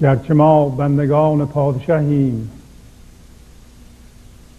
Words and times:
گرچه 0.00 0.34
ما 0.34 0.68
بندگان 0.68 1.46
پادشاهیم. 1.46 2.50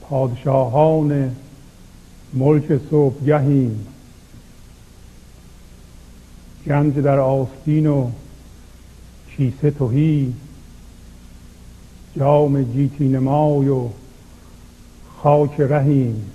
پادشاهان 0.02 1.36
ملک 2.34 2.82
صبحگهیم. 2.90 3.88
گنج 6.66 6.94
در 6.94 7.20
آستین 7.20 7.88
و 7.88 8.12
کیسه 9.30 9.72
توهی 9.72 10.34
جام 12.18 12.64
جیتی 12.64 13.08
نمای 13.08 13.68
و 13.68 13.90
خاک 15.18 15.60
رهیم. 15.60 16.32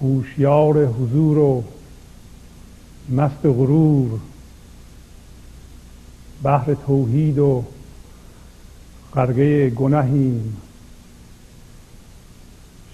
هوشیار 0.00 0.86
حضور 0.86 1.38
و 1.38 1.64
مست 3.08 3.46
غرور. 3.46 4.20
بحر 6.46 6.74
توحید 6.74 7.38
و 7.38 7.64
غرقه 9.14 9.70
گناهیم 9.70 10.56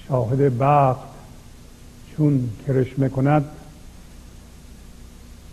شاهد 0.08 0.58
بخت 0.58 1.08
چون 2.17 2.50
کرشمه 2.67 3.08
کند 3.08 3.45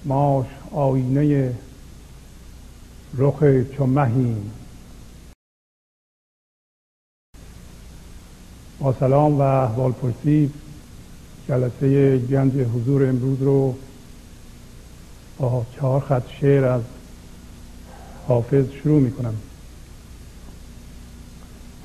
ماش 0.05 0.45
آینه 0.71 1.55
رخ 3.17 3.43
چمهیم 3.77 4.51
با 8.79 8.93
سلام 8.93 9.37
و 9.37 9.41
احوال 9.41 9.91
پرسی 9.91 10.51
جلسه 11.47 12.17
گنج 12.17 12.53
حضور 12.53 13.09
امروز 13.09 13.41
رو 13.41 13.75
با 15.37 15.65
چهار 15.75 16.01
خط 16.01 16.29
شعر 16.41 16.65
از 16.65 16.81
حافظ 18.29 18.65
شروع 18.83 19.01
می 19.01 19.11
کنم 19.11 19.33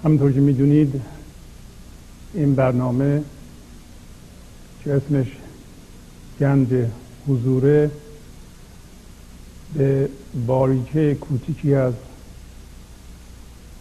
همونطور 0.04 0.32
که 0.32 0.40
می‌دونید 0.40 1.00
این 2.34 2.54
برنامه 2.54 3.22
که 4.84 4.94
اسمش 4.94 5.26
گنج 6.40 6.68
حضوره 7.28 7.90
به 9.74 10.08
باریکه 10.46 11.14
کوچیکی 11.14 11.74
از 11.74 11.94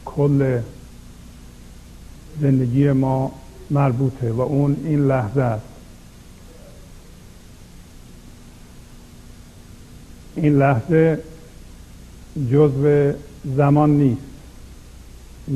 کل 0.05 0.61
زندگی 2.41 2.91
ما 2.91 3.31
مربوطه 3.69 4.31
و 4.31 4.41
اون 4.41 4.77
این 4.83 5.07
لحظه 5.07 5.41
است. 5.41 5.65
این 10.35 10.57
لحظه 10.57 11.32
جزو 12.51 13.13
زمان 13.57 13.89
نیست. 13.89 14.21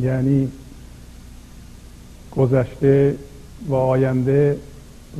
یعنی 0.01 0.51
گذشته 2.35 3.15
و 3.67 3.73
آینده 3.73 4.57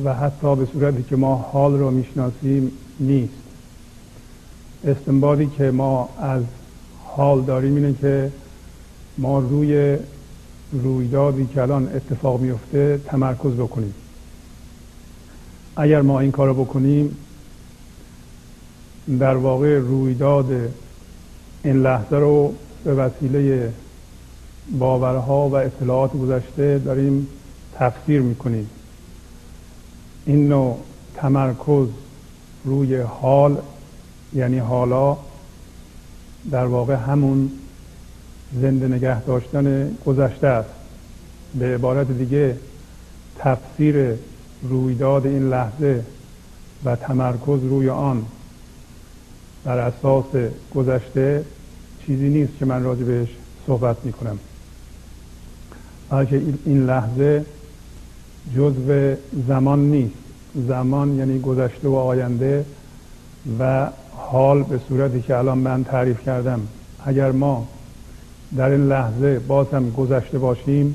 و 0.04 0.14
حتی 0.14 0.56
به 0.56 0.66
صورتی 0.72 1.02
که 1.02 1.16
ما 1.16 1.36
حال 1.36 1.78
رو 1.78 1.90
می‌شناسیم 1.90 2.72
نیست. 3.00 3.32
استنبادی 4.84 5.46
که 5.46 5.70
ما 5.70 6.08
از 6.20 6.42
حال 7.04 7.42
داریم 7.42 7.74
اینه 7.76 7.94
که 8.00 8.32
ما 9.18 9.38
روی 9.38 9.96
رویدادی 10.72 11.46
که 11.46 11.62
الان 11.62 11.88
اتفاق 11.94 12.40
میفته 12.40 13.00
تمرکز 13.06 13.52
بکنیم. 13.52 13.94
اگر 15.76 16.02
ما 16.02 16.20
این 16.20 16.30
کار 16.30 16.52
بکنیم 16.52 17.16
در 19.18 19.36
واقع 19.36 19.78
رویداد 19.78 20.46
این 21.64 21.82
لحظه 21.82 22.16
رو 22.16 22.54
به 22.84 22.94
وسیله 22.94 23.72
باورها 24.78 25.48
و 25.48 25.54
اطلاعات 25.54 26.12
گذشته 26.12 26.78
داریم 26.78 27.28
تفسیر 27.74 28.20
می‌کنیم. 28.20 28.70
این 30.26 30.48
نوع 30.48 30.78
تمرکز 31.14 31.88
روی 32.64 32.96
حال 32.96 33.56
یعنی 34.34 34.58
حالا 34.58 35.16
در 36.50 36.66
واقع 36.66 36.94
همون 36.94 37.50
زنده 38.60 38.88
نگه 38.88 39.22
داشتن 39.22 39.96
گذشته 40.06 40.46
است. 40.46 40.70
به 41.58 41.74
عبارت 41.74 42.10
دیگه 42.10 42.56
تفسیر 43.38 44.14
رویداد 44.62 45.26
این 45.26 45.50
لحظه 45.50 46.04
و 46.84 46.96
تمرکز 46.96 47.60
روی 47.62 47.88
آن 47.88 48.26
بر 49.68 49.78
اساس 49.78 50.24
گذشته 50.74 51.44
چیزی 52.06 52.28
نیست 52.28 52.52
که 52.58 52.64
من 52.64 52.82
راجع 52.82 53.02
بهش 53.02 53.28
صحبت 53.66 53.96
می 54.04 54.12
کنم 54.12 54.38
بلکه 56.10 56.42
این 56.64 56.86
لحظه 56.86 57.44
جزو 58.56 59.14
زمان 59.48 59.90
نیست. 59.90 60.14
زمان 60.68 61.16
یعنی 61.16 61.40
گذشته 61.40 61.88
و 61.88 61.94
آینده 61.94 62.64
و 63.58 63.88
حال 64.16 64.62
به 64.62 64.80
صورتی 64.88 65.22
که 65.22 65.36
الان 65.36 65.58
من 65.58 65.84
تعریف 65.84 66.24
کردم. 66.24 66.60
اگر 67.04 67.32
ما 67.32 67.68
در 68.56 68.70
این 68.70 68.88
لحظه 68.88 69.38
باز 69.38 69.66
هم 69.72 69.90
گذشته 69.90 70.38
باشیم 70.38 70.94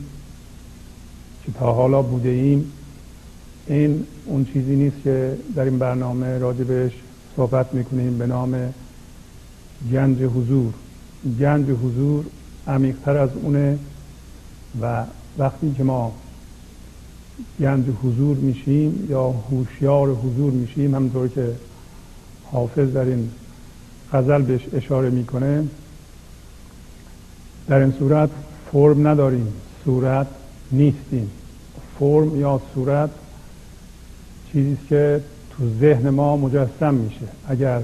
که 1.45 1.51
تا 1.51 1.73
حالا 1.73 2.01
بوده 2.01 2.29
ایم 2.29 2.72
این 3.67 4.06
اون 4.25 4.45
چیزی 4.45 4.75
نیست 4.75 4.95
که 5.03 5.38
در 5.56 5.63
این 5.63 5.79
برنامه 5.79 6.38
راجع 6.38 6.63
بهش 6.63 6.91
صحبت 7.35 7.73
می‌کنیم 7.73 8.17
به 8.17 8.27
نام 8.27 8.73
گنج 9.91 10.21
حضور. 10.21 10.73
گنج 11.39 11.69
حضور 11.69 12.25
عمیقتر 12.67 13.17
از 13.17 13.29
اونه 13.41 13.79
و 14.81 15.03
وقتی 15.38 15.73
که 15.77 15.83
ما 15.83 16.13
گنج 17.59 17.85
حضور 18.03 18.38
میشیم 18.38 19.07
یا 19.09 19.29
هوشیار 19.29 20.09
حضور 20.09 20.51
میشیم 20.51 20.95
همطور 20.95 21.27
که 21.27 21.51
حافظ 22.51 22.94
در 22.94 23.05
این 23.05 23.31
غزل 24.13 24.41
بهش 24.41 24.61
اشاره 24.73 25.09
می‌کنه 25.09 25.67
در 27.67 27.79
این 27.79 27.94
صورت 28.00 28.29
فرم 28.71 29.07
نداریم 29.07 29.47
صورت 29.85 30.27
نیستیم. 30.71 31.31
فرم 32.00 32.39
یا 32.39 32.61
صورت 32.75 33.09
چیزی 34.51 34.77
که 34.89 35.21
تو 35.58 35.64
ذهن 35.80 36.09
ما 36.09 36.38
مجسم 36.38 36.94
میشه. 36.94 37.28
اگر 37.47 37.81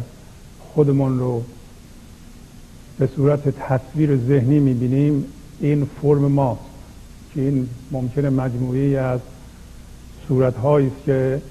خودمون 0.74 1.19
رو 1.19 1.44
به 3.00 3.09
صورت 3.16 3.50
تصویر 3.50 4.18
ذهنی 4.18 4.59
می‌بینیم 4.59 5.25
این 5.59 5.88
فرم 6.02 6.22
ماست 6.22 6.62
که 7.34 7.41
این 7.41 7.69
ممکنه 7.91 8.29
مجموعی 8.29 8.96
از 8.96 9.19
صورت 10.28 10.66
است 10.66 11.06
که 11.06 11.41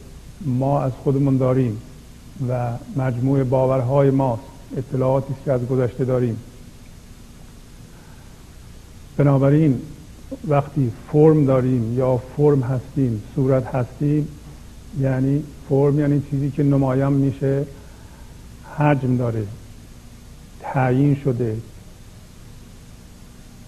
ما 0.41 0.81
از 0.81 0.93
خودمون 0.93 1.37
داریم 1.37 1.79
و 2.49 2.73
مجموع 2.97 3.45
باورهای 3.45 4.11
ماست 4.11 4.43
اطلاعاتی 4.77 5.35
که 5.45 5.53
از 5.53 5.67
گذشته 5.67 6.05
داریم. 6.05 6.37
بنابراین 9.17 9.81
وقتی 10.49 10.93
فرم 11.13 11.45
داریم 11.45 11.99
یا 11.99 12.23
فرم 12.37 12.61
هستیم 12.61 13.23
صورت 13.35 13.67
هستیم 13.67 14.29
یعنی 15.01 15.43
فرم 15.69 15.99
یعنی 15.99 16.23
چیزی 16.31 16.51
که 16.51 16.63
نمایان 16.63 17.13
میشه 17.13 17.65
حجم 18.77 19.17
داره 19.17 19.47
تعیین 20.61 21.17
شده. 21.25 21.57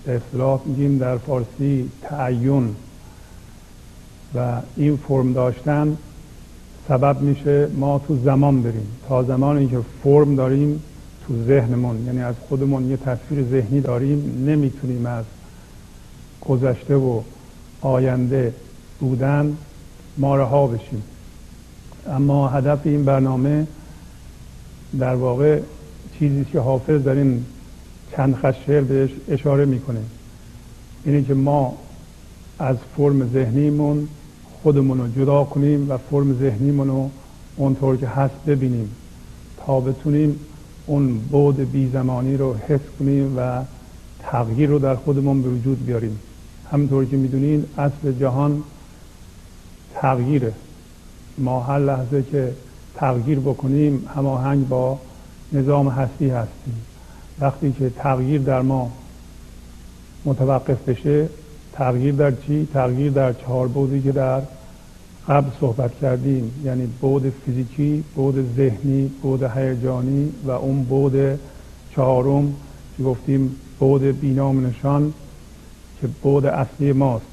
به 0.04 0.16
اصطلاح 0.16 0.60
میگیم 0.66 0.98
در 0.98 1.16
فارسی 1.18 1.90
تعین. 2.02 2.74
و 4.34 4.60
این 4.76 4.96
فرم 4.96 5.32
داشتن 5.32 5.96
سبب 6.88 7.20
میشه 7.20 7.68
ما 7.76 7.98
تو 7.98 8.18
زمان 8.24 8.62
بریم. 8.62 8.86
تا 9.08 9.22
زمانی 9.22 9.68
که 9.68 9.80
فرم 10.02 10.36
داریم 10.36 10.82
تو 11.26 11.44
ذهنمون 11.46 12.06
یعنی 12.06 12.20
از 12.22 12.34
خودمون 12.48 12.90
یه 12.90 12.96
تصویر 12.96 13.44
ذهنی 13.50 13.80
داریم 13.80 14.44
نمی‌تونیم 14.46 15.06
از 15.06 15.24
گذشته 16.40 16.94
و 16.94 17.20
آینده 17.80 18.54
بودن 19.00 19.56
ما 20.18 20.36
رها 20.36 20.66
بشیم. 20.66 21.02
اما 22.08 22.48
هدف 22.48 22.78
این 22.84 23.04
برنامه 23.04 23.66
در 24.98 25.14
واقع 25.14 25.60
چیزی 26.18 26.44
که 26.44 26.60
حافظ 26.60 27.02
در 27.02 27.12
این 27.12 27.44
چند 28.16 28.36
خشر 28.36 28.80
بهش 28.80 29.10
اشاره 29.28 29.64
می‌کنه. 29.64 30.00
اینه 31.04 31.22
که 31.22 31.34
ما 31.34 31.76
از 32.58 32.76
فرم 32.96 33.32
ذهنیمون 33.32 34.08
خودمون 34.62 34.98
رو 34.98 35.08
جدا 35.08 35.44
کنیم 35.44 35.90
و 35.90 35.96
فرم 35.96 36.38
ذهنیمون 36.38 36.88
رو 36.88 37.10
اونطور 37.56 37.96
که 37.96 38.06
هست 38.06 38.34
ببینیم 38.46 38.90
تا 39.66 39.80
بتونیم 39.80 40.40
اون 40.86 41.18
بود 41.18 41.72
بی 41.72 41.90
زمانی 41.92 42.36
رو 42.36 42.54
حس 42.54 42.80
کنیم 42.98 43.38
و 43.38 43.62
تغییر 44.20 44.68
رو 44.68 44.78
در 44.78 44.94
خودمون 44.94 45.42
به 45.42 45.48
وجود 45.48 45.86
بیاریم. 45.86 46.18
همطور 46.72 47.04
که 47.04 47.16
می‌دونین 47.16 47.64
اصل 47.78 48.12
جهان 48.20 48.62
تغییره. 49.94 50.52
ما 51.40 51.60
هر 51.60 51.78
لحظه 51.78 52.22
که 52.22 52.52
تغییر 52.94 53.40
بکنیم 53.40 54.08
هماهنگ 54.14 54.68
با 54.68 54.98
نظام 55.52 55.88
هستی 55.88 56.28
هستیم. 56.28 56.74
وقتی 57.40 57.72
که 57.72 57.90
تغییر 57.90 58.40
در 58.40 58.62
ما 58.62 58.90
متوقف 60.24 60.88
بشه 60.88 61.28
تغییر 61.72 62.14
در 62.14 62.30
چی؟ 62.30 62.68
تغییر 62.74 63.12
در 63.12 63.32
چهار 63.32 63.68
بودی 63.68 64.02
که 64.02 64.12
در 64.12 64.42
قبل 65.28 65.50
صحبت 65.60 65.98
کردیم. 66.00 66.52
یعنی 66.64 66.86
بود 66.86 67.32
فیزیکی 67.46 68.04
بود 68.14 68.56
ذهنی 68.56 69.10
بود 69.22 69.42
هیجانی 69.42 70.32
و 70.44 70.50
اون 70.50 70.82
بود 70.82 71.38
چهارم 71.94 72.54
که 72.96 73.02
گفتیم 73.02 73.56
بود 73.78 74.02
بینام 74.02 74.66
نشان 74.66 75.12
که 76.00 76.08
بود 76.22 76.46
اصلی 76.46 76.92
ماست. 76.92 77.24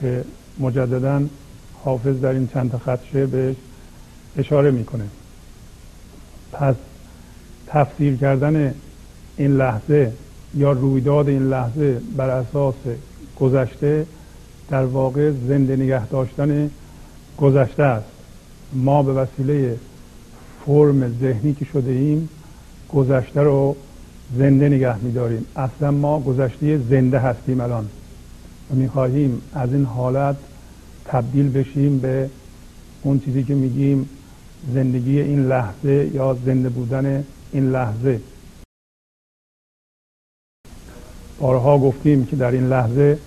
که 0.00 0.24
مجددا 0.60 1.22
حافظ 1.84 2.20
در 2.20 2.28
این 2.28 2.48
چند 2.54 2.80
خطشه 2.84 3.26
بهش 3.26 3.56
اشاره 4.36 4.70
می‌کنه. 4.70 5.04
پس 6.52 6.74
تفسیر 7.66 8.16
کردن 8.16 8.74
این 9.36 9.56
لحظه 9.56 10.12
یا 10.54 10.72
رویداد 10.72 11.28
این 11.28 11.48
لحظه 11.48 12.00
بر 12.16 12.30
اساس 12.30 12.74
گذشته 13.40 14.06
در 14.68 14.84
واقع 14.84 15.30
زنده 15.48 15.76
نگه 15.76 16.06
داشتن 16.06 16.70
گذشته 17.38 17.82
است. 17.82 18.06
ما 18.72 19.02
به 19.02 19.12
وسیله 19.12 19.76
فرم 20.66 21.18
ذهنی 21.20 21.54
که 21.54 21.64
شده 21.64 21.90
ایم 21.90 22.28
گذشته 22.92 23.40
رو 23.40 23.76
زنده 24.38 24.68
نگه 24.68 24.98
میداریم. 24.98 25.46
اصلا 25.56 25.90
ما 25.90 26.20
گذشته 26.20 26.78
زنده 26.78 27.18
هستیم 27.18 27.60
الان. 27.60 27.88
و 28.70 28.74
می‌خواهیم 28.74 29.42
از 29.54 29.72
این 29.72 29.84
حالت 29.84 30.36
تبدیل 31.04 31.48
بشیم 31.48 31.98
به 31.98 32.30
اون 33.02 33.20
چیزی 33.20 33.42
که 33.42 33.54
میگیم 33.54 34.08
زندگی 34.74 35.20
این 35.20 35.46
لحظه 35.46 36.10
یا 36.14 36.36
زنده 36.46 36.68
بودن 36.68 37.24
این 37.52 37.70
لحظه. 37.70 38.20
بارها 41.40 41.78
گفتیم 41.78 42.26
که 42.26 42.36
در 42.36 42.50
این 42.50 42.68
لحظه 42.68 43.18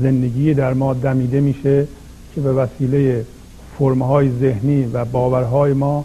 زندگی 0.00 0.54
در 0.54 0.74
ما 0.74 0.94
دمیده 0.94 1.40
میشه 1.40 1.86
که 2.34 2.40
به 2.40 2.52
وسیله 2.52 3.26
فرمهای 3.78 4.30
ذهنی 4.40 4.84
و 4.84 5.04
باورهای 5.04 5.72
ما 5.72 6.04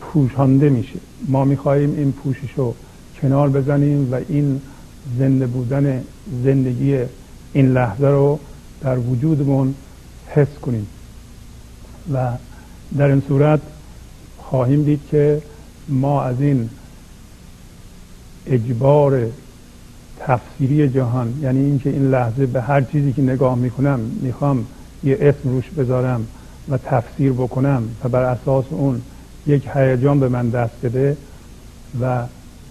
پوشانده 0.00 0.68
میشه. 0.68 0.98
ما 1.28 1.44
می‌خواهیم 1.44 1.94
این 1.96 2.12
پوشش 2.12 2.52
رو 2.56 2.74
کنار 3.22 3.48
بزنیم 3.48 4.12
و 4.12 4.20
این 4.28 4.60
زنده 5.18 5.46
بودن 5.46 6.04
زندگی 6.44 6.98
این 7.52 7.72
لحظه 7.72 8.06
رو 8.06 8.38
در 8.80 8.98
وجودمون 8.98 9.74
حس 10.34 10.58
کنیم. 10.62 10.86
و 12.12 12.30
در 12.98 13.06
این 13.06 13.22
صورت 13.28 13.60
خواهیم 14.38 14.84
دید 14.84 15.00
که 15.10 15.42
ما 15.88 16.22
از 16.22 16.40
این 16.40 16.70
اجبار 18.46 19.26
تفسیری 20.20 20.88
جهان 20.88 21.34
یعنی 21.42 21.64
اینکه 21.64 21.90
این 21.90 22.10
لحظه 22.10 22.46
به 22.46 22.60
هر 22.60 22.80
چیزی 22.80 23.12
که 23.12 23.22
نگاه 23.22 23.54
می‌کنم 23.54 24.00
می‌خوام 24.00 24.66
یه 25.04 25.18
اسم 25.20 25.48
روش 25.48 25.70
بذارم 25.70 26.26
و 26.68 26.78
تفسیر 26.78 27.32
بکنم 27.32 27.82
و 28.04 28.08
بر 28.08 28.22
اساس 28.22 28.64
اون 28.70 29.02
یک 29.46 29.68
هیجان 29.74 30.20
به 30.20 30.28
من 30.28 30.50
دست 30.50 30.74
بده 30.82 31.16
و 32.00 32.22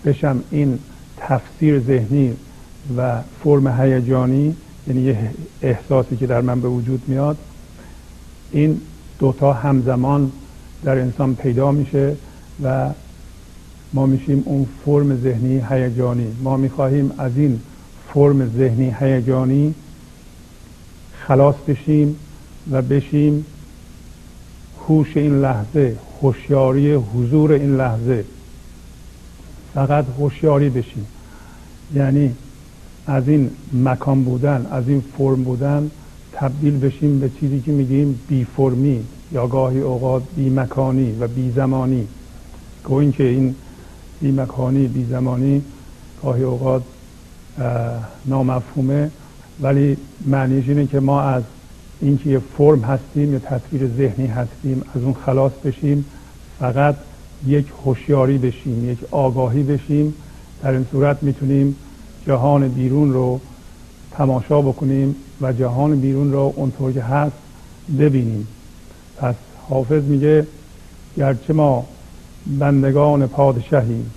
بشم 0.06 0.44
این 0.52 0.80
تفسیر 1.18 1.80
ذهنی 1.80 2.34
و 2.98 3.22
فرم 3.44 3.82
هیجانی 3.82 4.56
یعنی 4.88 5.02
یه 5.02 5.32
احساسی 5.62 6.18
که 6.18 6.28
در 6.28 6.42
من 6.42 6.62
به 6.62 6.68
وجود 6.68 7.04
میاد 7.08 7.38
این 8.52 8.82
دوتا 9.20 9.54
همزمان 9.54 10.32
در 10.84 11.00
انسان 11.00 11.36
پیدا 11.36 11.72
میشه 11.72 12.16
و 12.64 12.90
ما 13.94 14.06
میشیم 14.06 14.44
اون 14.46 14.68
فرم 14.86 15.22
ذهنی 15.22 15.62
هیجانی. 15.70 16.28
ما 16.44 16.58
می‌خواهیم 16.58 17.12
از 17.18 17.32
این 17.36 17.60
فرم 18.14 18.50
ذهنی 18.58 18.96
هیجانی 19.00 19.74
خلاص 21.28 21.56
بشیم 21.68 22.16
و 22.72 22.82
بشیم 22.82 23.46
هوش 24.88 25.18
این 25.18 25.42
لحظه 25.42 25.96
هوشیاری 26.22 26.94
حضور 26.94 27.52
این 27.52 27.78
لحظه. 27.78 28.26
فقط 29.74 30.06
هوشیاری 30.20 30.70
بشیم. 30.70 31.08
یعنی 31.96 32.36
از 33.08 33.28
این 33.28 33.50
مکان 33.74 34.24
بودن 34.24 34.68
از 34.72 34.84
این 34.88 35.04
فرم 35.18 35.44
بودن 35.44 35.92
تبدیل 36.34 36.80
بشیم 36.80 37.20
به 37.20 37.30
چیزی 37.40 37.60
که 37.62 37.72
میگیم 37.72 38.20
بی 38.28 38.44
فرمی 38.58 39.04
یا 39.32 39.48
گاهی 39.48 39.80
اوقات 39.80 40.24
بی 40.36 40.50
مکانی 40.50 41.18
و 41.20 41.28
بی 41.28 41.52
زمانی 41.52 42.08
گوین 42.84 43.12
که 43.12 43.24
این 43.24 43.56
بی 44.22 44.32
مکانی 44.32 44.88
بی 44.88 45.06
زمانی 45.06 45.62
گاهی 46.24 46.44
اوقات 46.44 46.84
نامفهومه. 48.26 49.12
ولی 49.62 49.98
معنیش 50.26 50.70
اینه 50.70 50.88
که 50.88 51.00
ما 51.00 51.22
از 51.22 51.44
اینکه 52.02 52.30
یه 52.30 52.42
فرم 52.58 52.82
هستیم 52.82 53.34
یا 53.34 53.40
تصویر 53.40 53.90
ذهنی 53.98 54.28
هستیم 54.28 54.82
از 54.96 55.02
اون 55.02 55.14
خلاص 55.14 55.52
بشیم 55.66 56.06
فقط 56.60 56.96
یک 57.48 57.66
هوشیاری 57.86 58.38
بشیم 58.38 58.92
یک 58.92 58.98
آگاهی 59.12 59.64
بشیم. 59.64 60.14
در 60.64 60.72
این 60.72 60.86
صورت 60.92 61.24
می‌تونیم 61.24 61.76
جهان 62.28 62.68
بیرون 62.68 63.14
رو 63.14 63.40
تماشا 64.12 64.62
بکنیم 64.62 65.16
و 65.42 65.54
جهان 65.54 66.00
بیرون 66.00 66.32
رو 66.32 66.54
اونطور 66.56 66.92
که 66.92 67.02
هست 67.02 67.36
ببینیم. 68.00 68.48
پس 69.18 69.36
حافظ 69.70 70.04
میگه 70.04 70.48
گرچه 71.18 71.54
ما 71.54 71.86
بندگان 72.60 73.28
پادشاهیم 73.28 74.12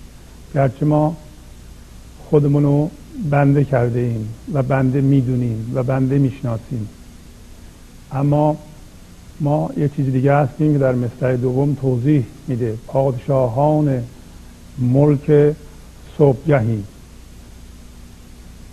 گرچه 0.54 0.86
ما 0.86 1.16
خودمونو 2.30 2.88
بنده 3.30 3.64
کرده 3.64 3.98
ایم 3.98 4.34
و 4.52 4.62
بنده 4.62 5.00
می‌دونیم 5.00 5.72
و 5.74 5.82
بنده 5.82 6.18
می‌شناسیم. 6.18 6.88
اما 8.12 8.56
ما 9.40 9.70
یه 9.76 9.88
چیز 9.88 10.06
دیگه 10.06 10.34
هستیم 10.34 10.72
که 10.72 10.78
در 10.78 10.92
مصرع 10.92 11.36
دوم 11.36 11.74
توضیح 11.74 12.24
میده. 12.48 12.78
پادشاهان 12.86 14.02
ملک 14.78 15.56
صبحگهی. 16.18 16.82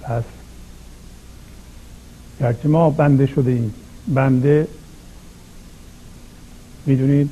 پس 0.07 0.23
گرچه 2.39 2.67
ما 2.67 2.89
بنده 2.89 3.25
شده 3.25 3.51
ایم. 3.51 3.73
بنده 4.07 4.67
می‌دونید 6.85 7.29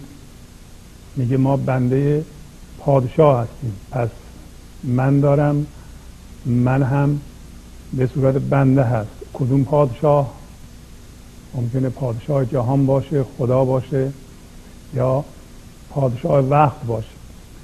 میگه 1.16 1.38
ما 1.38 1.58
بنده 1.58 2.26
پادشاه 2.80 3.42
هستیم. 3.44 3.74
پس 3.92 4.10
من 4.84 5.20
دارم 5.20 5.66
من 6.46 6.84
هم 6.84 7.20
به 7.94 8.08
صورت 8.08 8.36
بنده 8.36 8.84
هست. 8.84 9.10
کدوم 9.34 9.64
پادشاه؟ 9.64 10.34
ممکنه 11.54 11.90
پادشاه 11.90 12.46
جهان 12.46 12.86
باشه 12.86 13.26
خدا 13.38 13.66
باشه 13.66 14.12
یا 14.94 15.26
پادشاه 15.90 16.40
وقت 16.40 16.84
باشه. 16.88 17.08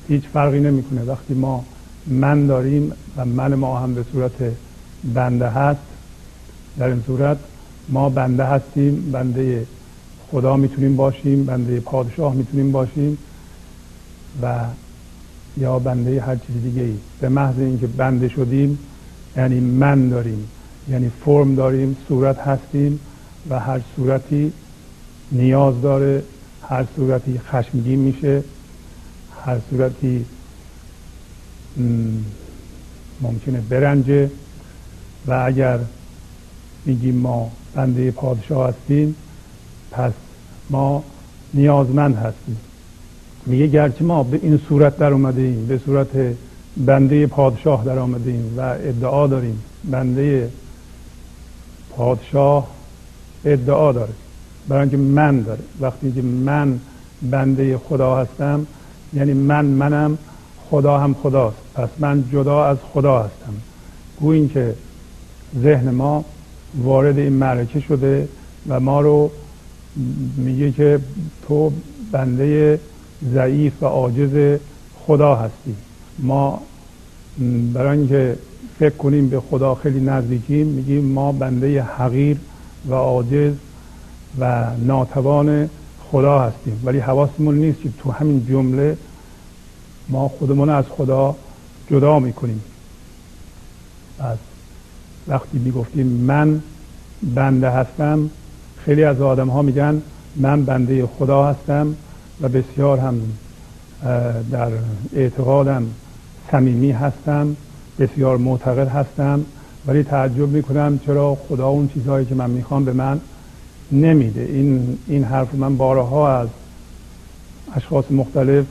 هیچ 0.07 0.23
فرقی 0.23 0.59
نمی‌کنه. 0.59 1.03
وقتی 1.03 1.33
ما 1.33 1.65
من 2.07 2.47
داریم 2.47 2.91
و 3.17 3.25
من 3.25 3.55
ما 3.55 3.79
هم 3.79 3.95
به 3.95 4.05
صورت 4.11 4.51
بنده 5.03 5.49
هست. 5.49 5.79
در 6.79 6.87
این 6.87 7.03
صورت 7.07 7.37
ما 7.89 8.09
بنده 8.09 8.43
هستیم 8.43 9.11
بنده 9.11 9.65
خدا 10.31 10.57
می‌تونیم 10.57 10.95
باشیم 10.95 11.45
بنده 11.45 11.79
پادشاه 11.79 12.33
می‌تونیم 12.33 12.71
باشیم 12.71 13.17
و 14.41 14.55
یا 15.57 15.79
بنده 15.79 16.21
هر 16.21 16.35
چیز 16.35 16.63
دیگه 16.63 16.81
ای 16.81 16.93
به 17.21 17.29
محض 17.29 17.59
اینکه 17.59 17.87
بنده 17.87 18.29
شدیم 18.29 18.79
یعنی 19.37 19.59
من 19.59 20.09
داریم 20.09 20.49
یعنی 20.89 21.11
فرم 21.25 21.55
داریم 21.55 21.97
صورت 22.07 22.39
هستیم 22.39 22.99
و 23.49 23.59
هر 23.59 23.81
صورتی 23.95 24.53
نیاز 25.31 25.81
داره 25.81 26.23
هر 26.69 26.85
صورتی 26.95 27.39
خشمگین 27.39 27.99
میشه 27.99 28.43
هر 29.45 29.57
صورتی 29.69 30.25
ممکنه 33.21 33.61
برنجه. 33.69 34.29
و 35.27 35.43
اگر 35.45 35.79
میگیم 36.85 37.15
ما 37.15 37.51
بنده 37.75 38.11
پادشاه 38.11 38.69
هستیم 38.69 39.15
پس 39.91 40.11
ما 40.69 41.03
نیازمند 41.53 42.15
هستیم. 42.15 42.57
میگه 43.45 43.67
گرچه 43.67 44.03
ما 44.03 44.23
به 44.23 44.39
این 44.43 44.59
صورت 44.69 44.97
در 44.97 45.13
اومده 45.13 45.41
ایم 45.41 45.65
به 45.65 45.77
صورت 45.85 46.07
بنده 46.77 47.27
پادشاه 47.27 47.85
در 47.85 47.99
آمده 47.99 48.31
ایم 48.31 48.53
و 48.57 48.61
ادعا 48.61 49.27
داریم. 49.27 49.63
بنده 49.83 50.49
پادشاه 51.89 52.67
ادعا 53.45 53.91
داره. 53.91 54.13
برای 54.67 54.81
اینکه 54.81 54.97
من 54.97 55.41
داره. 55.41 55.59
وقتی 55.81 56.11
که 56.11 56.21
من 56.21 56.79
بنده 57.21 57.77
خدا 57.77 58.17
هستم 58.17 58.67
یعنی 59.13 59.33
من 59.33 59.65
منم 59.65 60.17
خدا 60.69 60.97
هم 60.97 61.15
خداست. 61.23 61.57
پس 61.75 61.89
من 61.99 62.23
جدا 62.31 62.65
از 62.65 62.77
خدا 62.93 63.19
هستم. 63.19 63.53
گویین 64.19 64.49
که 64.49 64.75
ذهن 65.59 65.89
ما 65.89 66.25
وارد 66.83 67.17
این 67.17 67.33
معرکه 67.33 67.79
شده 67.79 68.27
و 68.67 68.79
ما 68.79 69.01
رو 69.01 69.31
میگه 70.37 70.71
که 70.71 70.99
تو 71.47 71.71
بنده 72.11 72.79
ضعیف 73.33 73.83
و 73.83 73.85
عاجز 73.85 74.59
خدا 75.05 75.35
هستی. 75.35 75.75
ما 76.19 76.61
برای 77.73 77.97
اینکه 77.97 78.37
فکر 78.79 78.95
کنیم 78.95 79.29
به 79.29 79.39
خدا 79.39 79.75
خیلی 79.75 79.99
نزدیکیم 79.99 80.67
میگیم 80.67 81.05
ما 81.05 81.31
بنده 81.31 81.83
حقیر 81.83 82.37
و 82.89 82.93
عاجز 82.93 83.53
و 84.39 84.65
ناتوان 84.85 85.69
خدا 86.11 86.39
هستیم. 86.39 86.81
ولی 86.85 86.99
حواسمون 86.99 87.55
نیست 87.55 87.81
که 87.81 87.89
تو 88.03 88.11
همین 88.11 88.45
جمله 88.49 88.97
ما 90.09 90.27
خودمون 90.27 90.69
از 90.69 90.85
خدا 90.89 91.35
جدا 91.91 92.19
می‌کنیم. 92.19 92.61
از 94.19 94.37
وقتی 95.31 95.57
می‌گفتیم 95.57 96.07
من 96.07 96.61
بنده 97.35 97.69
هستم 97.69 98.29
خیلی 98.85 99.03
از 99.03 99.21
آدم 99.21 99.47
ها 99.47 99.61
میگن 99.61 100.01
من 100.35 100.65
بنده 100.65 101.07
خدا 101.07 101.45
هستم 101.45 101.95
و 102.41 102.49
بسیار 102.49 102.99
هم 102.99 103.21
در 104.51 104.71
اعتقادم 105.15 105.87
صمیمی 106.51 106.91
هستم 106.91 107.55
بسیار 107.99 108.37
معتقد 108.37 108.87
هستم 108.87 109.45
ولی 109.87 110.03
تعجب 110.03 110.49
می‌کنم 110.49 110.99
چرا 111.05 111.35
خدا 111.35 111.67
اون 111.67 111.87
چیزهایی 111.87 112.25
که 112.25 112.35
من 112.35 112.49
می‌خوام 112.49 112.85
به 112.85 112.93
من 112.93 113.21
نمیده. 113.91 114.41
این 114.41 114.97
این 115.07 115.23
حرف 115.23 115.55
من 115.55 115.77
بارها 115.77 116.37
از 116.37 116.49
اشخاص 117.75 118.11
مختلف 118.11 118.65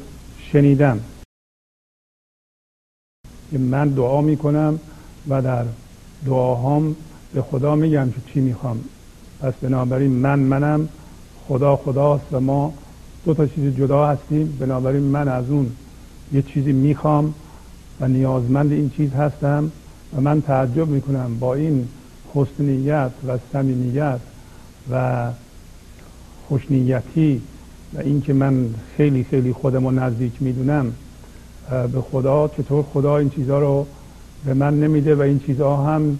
شنیدم. 0.52 1.00
که 3.50 3.58
من 3.58 3.88
دعا 3.88 4.20
می‌کنم 4.20 4.80
و 5.28 5.42
در 5.42 5.64
دعاهام 6.26 6.96
به 7.34 7.42
خدا 7.42 7.74
میگم 7.74 8.10
که 8.10 8.32
چی 8.32 8.40
می‌خوام. 8.40 8.80
پس 9.40 9.54
بنابراین 9.62 10.10
من 10.10 10.38
منم 10.38 10.88
خدا 11.48 11.76
خداست 11.76 12.24
و 12.32 12.40
ما 12.40 12.72
دو 13.24 13.34
تا 13.34 13.46
چیز 13.46 13.76
جدا 13.76 14.06
هستیم. 14.06 14.56
بنابراین 14.60 15.02
من 15.02 15.28
از 15.28 15.50
اون 15.50 15.72
یه 16.32 16.42
چیزی 16.42 16.72
می‌خوام 16.72 17.34
و 18.00 18.08
نیازمند 18.08 18.72
این 18.72 18.90
چیز 18.96 19.12
هستم 19.12 19.70
و 20.16 20.20
من 20.20 20.42
تعجب 20.42 20.88
می‌کنم 20.88 21.38
با 21.38 21.54
این 21.54 21.88
حسنیت 22.34 23.10
و 23.26 23.38
صمیمیت 23.52 24.20
و 24.90 25.26
خوشنیتی 26.48 27.42
و 27.94 27.98
اینکه 27.98 28.32
من 28.32 28.74
خیلی 28.96 29.24
خیلی 29.24 29.52
خودم 29.52 29.84
رو 29.84 29.90
نزدیک 29.90 30.32
می‌دونم. 30.40 30.92
به 31.92 32.00
خدا 32.00 32.48
چطور 32.48 32.84
خدا 32.92 33.16
این 33.16 33.30
چیزها 33.30 33.58
رو 33.58 33.86
به 34.44 34.54
من 34.54 34.80
نمیده 34.80 35.14
و 35.14 35.20
این 35.20 35.38
چیزها 35.38 35.94
هم 35.94 36.18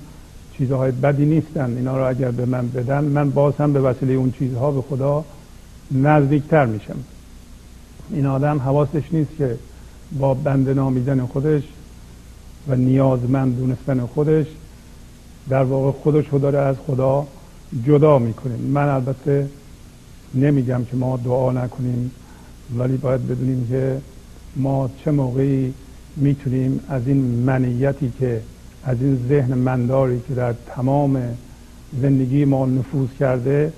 چیزهای 0.59 0.91
بدی 0.91 1.25
نیستن. 1.25 1.77
اینا 1.77 1.99
رو 1.99 2.09
اگر 2.09 2.31
به 2.31 2.47
من 2.47 2.69
بدن 2.69 3.05
من 3.05 3.31
باز 3.31 3.55
هم 3.59 3.73
به 3.73 3.81
وسیله 3.81 4.13
اون 4.13 4.33
چیزها 4.39 4.71
به 4.71 4.83
خدا 4.83 5.25
نزدیکتر 5.91 6.67
میشم. 6.67 6.97
این 8.11 8.27
آدم 8.27 8.59
حواسش 8.59 9.03
نیست 9.13 9.31
که 9.39 9.57
با 10.19 10.35
بنده 10.35 10.75
نامیدن 10.75 11.27
خودش 11.27 11.63
و 12.69 12.77
نیازمند 12.77 13.57
دونستن 13.57 14.07
خودش 14.07 14.47
در 15.49 15.63
واقع 15.63 15.99
خودش 15.99 16.25
رو 16.31 16.39
داره 16.39 16.59
از 16.59 16.77
خدا 16.87 17.27
جدا 17.87 18.19
می‌کنه. 18.19 18.57
من 18.57 18.89
البته 18.89 19.49
نمیگم 20.35 20.85
که 20.85 20.97
ما 20.97 21.17
دعا 21.17 21.53
نکنیم 21.53 22.11
ولی 22.79 22.97
باید 22.97 23.29
بدونیم 23.29 23.67
که 23.71 24.01
ما 24.57 24.91
چه 25.05 25.11
موقعی 25.11 25.75
می‌تونیم 26.21 26.81
از 26.89 27.03
این 27.07 27.17
منیتی 27.17 28.13
که 28.19 28.41
از 28.85 28.97
این 29.01 29.27
ذهن 29.29 29.55
منداری 29.55 30.21
که 30.29 30.35
در 30.35 30.55
تمام 30.67 31.23
زندگی 32.03 32.45
ما 32.45 32.67
نفوذ 32.67 33.09
کرده 33.21 33.73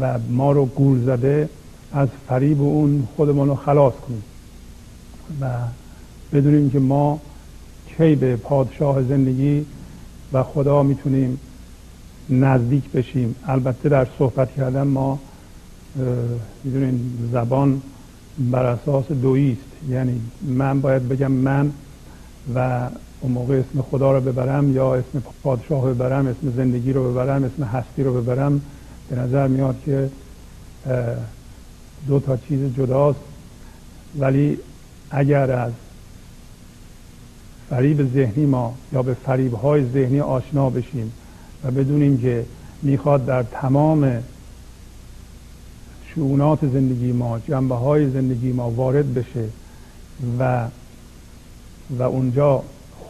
و 0.00 0.18
ما 0.30 0.52
رو 0.52 0.66
گول 0.66 1.04
زده 1.04 1.48
از 1.92 2.08
فریب 2.28 2.62
اون 2.62 3.08
خودمون 3.16 3.48
رو 3.48 3.54
خلاص 3.54 3.94
کنیم 3.94 4.22
و 5.40 5.46
بدونیم 6.32 6.70
که 6.70 6.78
ما 6.78 7.20
کی 7.96 8.14
به 8.14 8.36
پادشاه 8.36 9.02
زندگی 9.02 9.66
و 10.32 10.42
خدا 10.42 10.82
می‌تونیم 10.82 11.40
نزدیک 12.30 12.90
بشیم. 12.90 13.34
البته 13.46 13.88
در 13.88 14.06
صحبت 14.18 14.54
کردن 14.56 14.82
ما 14.82 15.18
می‌دونیم 16.64 17.28
زبان 17.32 17.82
بر 18.38 18.66
اساس 18.66 19.12
دویی 19.12 19.52
است 19.52 19.69
یعنی 19.88 20.20
من 20.42 20.80
باید 20.80 21.08
بگم 21.08 21.32
من 21.32 21.72
و 22.54 22.88
اون 23.20 23.32
موقع 23.32 23.54
اسم 23.54 23.82
خدا 23.82 24.12
رو 24.12 24.20
ببرم 24.20 24.74
یا 24.74 24.94
اسم 24.94 25.22
پادشاه 25.42 25.84
رو 25.84 25.94
ببرم 25.94 26.26
اسم 26.26 26.52
زندگی 26.56 26.92
رو 26.92 27.10
ببرم 27.10 27.44
اسم 27.44 27.64
هستی 27.64 28.02
رو 28.02 28.20
ببرم 28.20 28.60
به 29.10 29.16
نظر 29.16 29.48
میاد 29.48 29.76
که 29.84 30.10
دو 32.08 32.20
تا 32.20 32.36
چیز 32.36 32.74
جداست. 32.76 33.20
ولی 34.18 34.58
اگر 35.10 35.50
از 35.50 35.72
فریب 37.70 38.12
ذهنی 38.14 38.46
ما 38.46 38.74
یا 38.92 39.02
به 39.02 39.14
فریب 39.14 39.54
های 39.54 39.84
ذهنی 39.92 40.20
آشنا 40.20 40.70
بشیم 40.70 41.12
و 41.64 41.70
بدونیم 41.70 42.18
که 42.18 42.44
می‌خواد 42.82 43.26
در 43.26 43.42
تمام 43.42 44.22
شعونات 46.14 46.58
زندگی 46.62 47.12
ما 47.12 47.38
جنبه 47.38 47.74
های 47.74 48.10
زندگی 48.10 48.52
ما 48.52 48.70
وارد 48.70 49.14
بشه 49.14 49.48
و 50.38 50.66
و 51.98 52.02
اونجا 52.02 52.62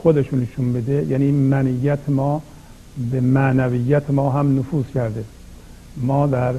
خودشون 0.02 0.40
نشون 0.40 0.72
بده 0.72 1.06
یعنی 1.08 1.32
منیت 1.32 2.08
ما 2.08 2.42
به 3.10 3.20
معنویت 3.20 4.10
ما 4.10 4.30
هم 4.30 4.58
نفوذ 4.58 4.84
کرده. 4.94 5.24
ما 5.96 6.26
در 6.26 6.54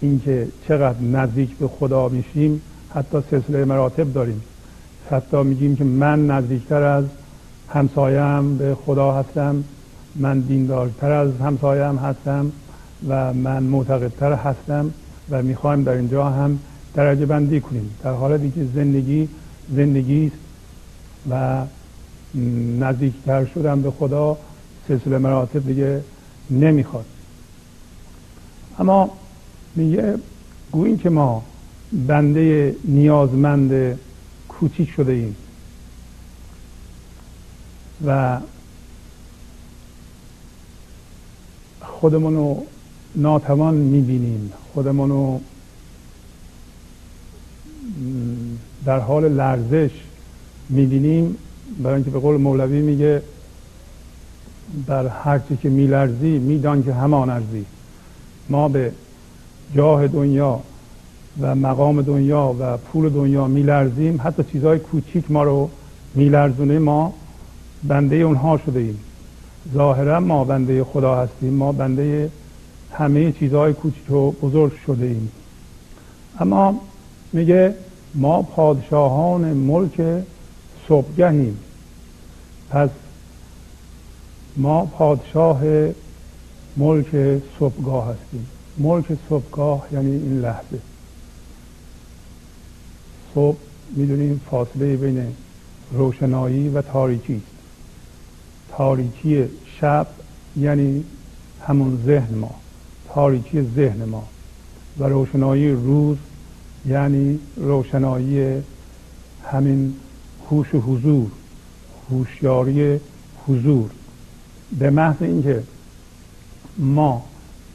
اینکه 0.00 0.48
چقدر 0.68 1.00
نزدیک 1.00 1.56
به 1.56 1.68
خدا 1.68 2.08
میشیم 2.08 2.62
حتی 2.94 3.18
سلسله 3.30 3.64
مراتب 3.64 4.12
داریم. 4.12 4.42
حتی 5.10 5.42
میگیم 5.42 5.76
که 5.76 5.84
من 5.84 6.26
نزدیکتر 6.26 6.82
از 6.82 7.04
همسایم 7.68 8.56
به 8.56 8.76
خدا 8.86 9.12
هستم 9.12 9.64
من 10.16 10.40
دیندارتر 10.40 11.12
از 11.12 11.30
همسایم 11.40 11.96
هستم 11.96 12.52
و 13.08 13.32
من 13.34 13.62
معتقدتر 13.62 14.32
هستم 14.32 14.90
و 15.30 15.42
می‌خوایم 15.42 15.82
در 15.82 15.92
اینجا 15.92 16.30
هم 16.30 16.58
درجه 16.94 17.26
بندی 17.26 17.60
کنیم. 17.60 17.96
در 18.02 18.12
حالتی 18.12 18.50
که 18.50 18.64
زندگی 18.74 19.28
زندگی 19.76 20.26
است 20.26 20.36
و 21.30 21.64
نزدیکتر 22.78 23.44
شدن 23.44 23.82
به 23.82 23.90
خدا 23.90 24.38
سلسله 24.88 25.18
مراتب 25.18 25.66
دیگه 25.66 26.00
نمی‌خواد. 26.50 27.04
اما 28.78 29.10
میگه 29.76 30.14
گوییم 30.72 30.98
که 30.98 31.10
ما 31.10 31.44
بنده 31.92 32.76
نیازمند 32.84 33.98
کوچیک 34.48 34.90
شده 34.90 35.12
ایم 35.12 35.36
و 38.06 38.40
خودمون 41.80 42.34
رو 42.34 42.66
ناتوان 43.14 43.74
می‌بینیم. 43.74 44.52
خودمون 44.74 45.08
رو 45.08 45.40
در 48.84 48.98
حال 48.98 49.28
لرزش 49.28 49.90
می‌بینیم 50.68 51.36
برای 51.82 51.94
اینکه 51.94 52.10
به 52.10 52.18
قول 52.18 52.36
مولوی 52.36 52.80
میگه 52.80 53.22
بر 54.86 55.06
هرچی 55.06 55.56
که 55.56 55.68
میلرزی 55.68 56.38
میدان 56.38 56.84
که 56.84 56.94
همان 56.94 57.30
ارزی. 57.30 57.64
ما 58.48 58.68
به 58.68 58.92
جاه 59.74 60.08
دنیا 60.08 60.60
و 61.40 61.54
مقام 61.54 62.02
دنیا 62.02 62.56
و 62.60 62.76
پول 62.76 63.08
دنیا 63.08 63.46
میلرزیم 63.46 64.20
حتی 64.24 64.44
چیزهای 64.52 64.78
کوچیک 64.78 65.30
ما 65.30 65.42
رو 65.42 65.70
میلرزونه 66.14 66.78
ما 66.78 67.14
بنده 67.84 68.16
اونها 68.16 68.58
شده 68.66 68.80
ایم. 68.80 68.98
ظاهرا 69.74 70.20
ما 70.20 70.44
بنده 70.44 70.84
خدا 70.84 71.16
هستیم 71.16 71.54
ما 71.54 71.72
بنده 71.72 72.30
همه 72.92 73.32
چیزهای 73.32 73.72
کوچیک 73.72 74.10
و 74.10 74.30
بزرگ 74.30 74.72
شده 74.86 75.06
ایم. 75.06 75.32
اما 76.40 76.80
میگه 77.32 77.74
ما 78.14 78.42
پادشاهان 78.42 79.44
ملک 79.52 80.24
صبحگهیم 80.88 81.58
پس 82.70 82.90
ما 84.56 84.84
پادشاه 84.86 85.62
ملک 86.76 87.40
صبحگاه 87.58 88.04
هستیم. 88.04 88.46
ملک 88.78 89.04
صبحگاه 89.28 89.86
یعنی 89.92 90.10
این 90.10 90.40
لحظه. 90.40 90.78
صبح 93.34 93.56
می‌دونیم 93.90 94.40
فاصله 94.50 94.96
بین 94.96 95.34
روشنایی 95.92 96.68
و 96.68 96.82
تاریکی 96.82 97.34
است. 97.34 97.56
تاریکی 98.76 99.44
شب 99.80 100.06
یعنی 100.56 101.04
همون 101.66 102.02
ذهن 102.06 102.34
ما. 102.34 102.54
تاریکی 103.08 103.62
ذهن 103.62 104.04
ما. 104.04 104.28
و 104.98 105.04
روشنایی 105.04 105.72
روز 105.72 106.16
یعنی 106.88 107.38
روشنایی 107.56 108.62
همین 109.52 109.94
هوش 110.50 110.74
و 110.74 110.80
حضور 110.80 111.26
هوشیاری 112.10 113.00
حضور. 113.46 113.90
به 114.78 114.90
محض 114.90 115.16
اینکه 115.20 115.62
ما 116.78 117.24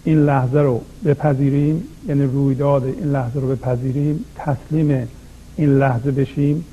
این 0.04 0.26
لحظه 0.26 0.60
رو 0.60 0.82
بپذیریم 1.06 1.84
یعنی 2.08 2.24
رویداد 2.24 2.84
این 2.84 3.12
لحظه 3.12 3.40
رو 3.40 3.48
بپذیریم 3.48 4.26
تسلیم 4.36 5.08
این 5.56 5.78
لحظه 5.78 6.12
بشیم 6.12 6.66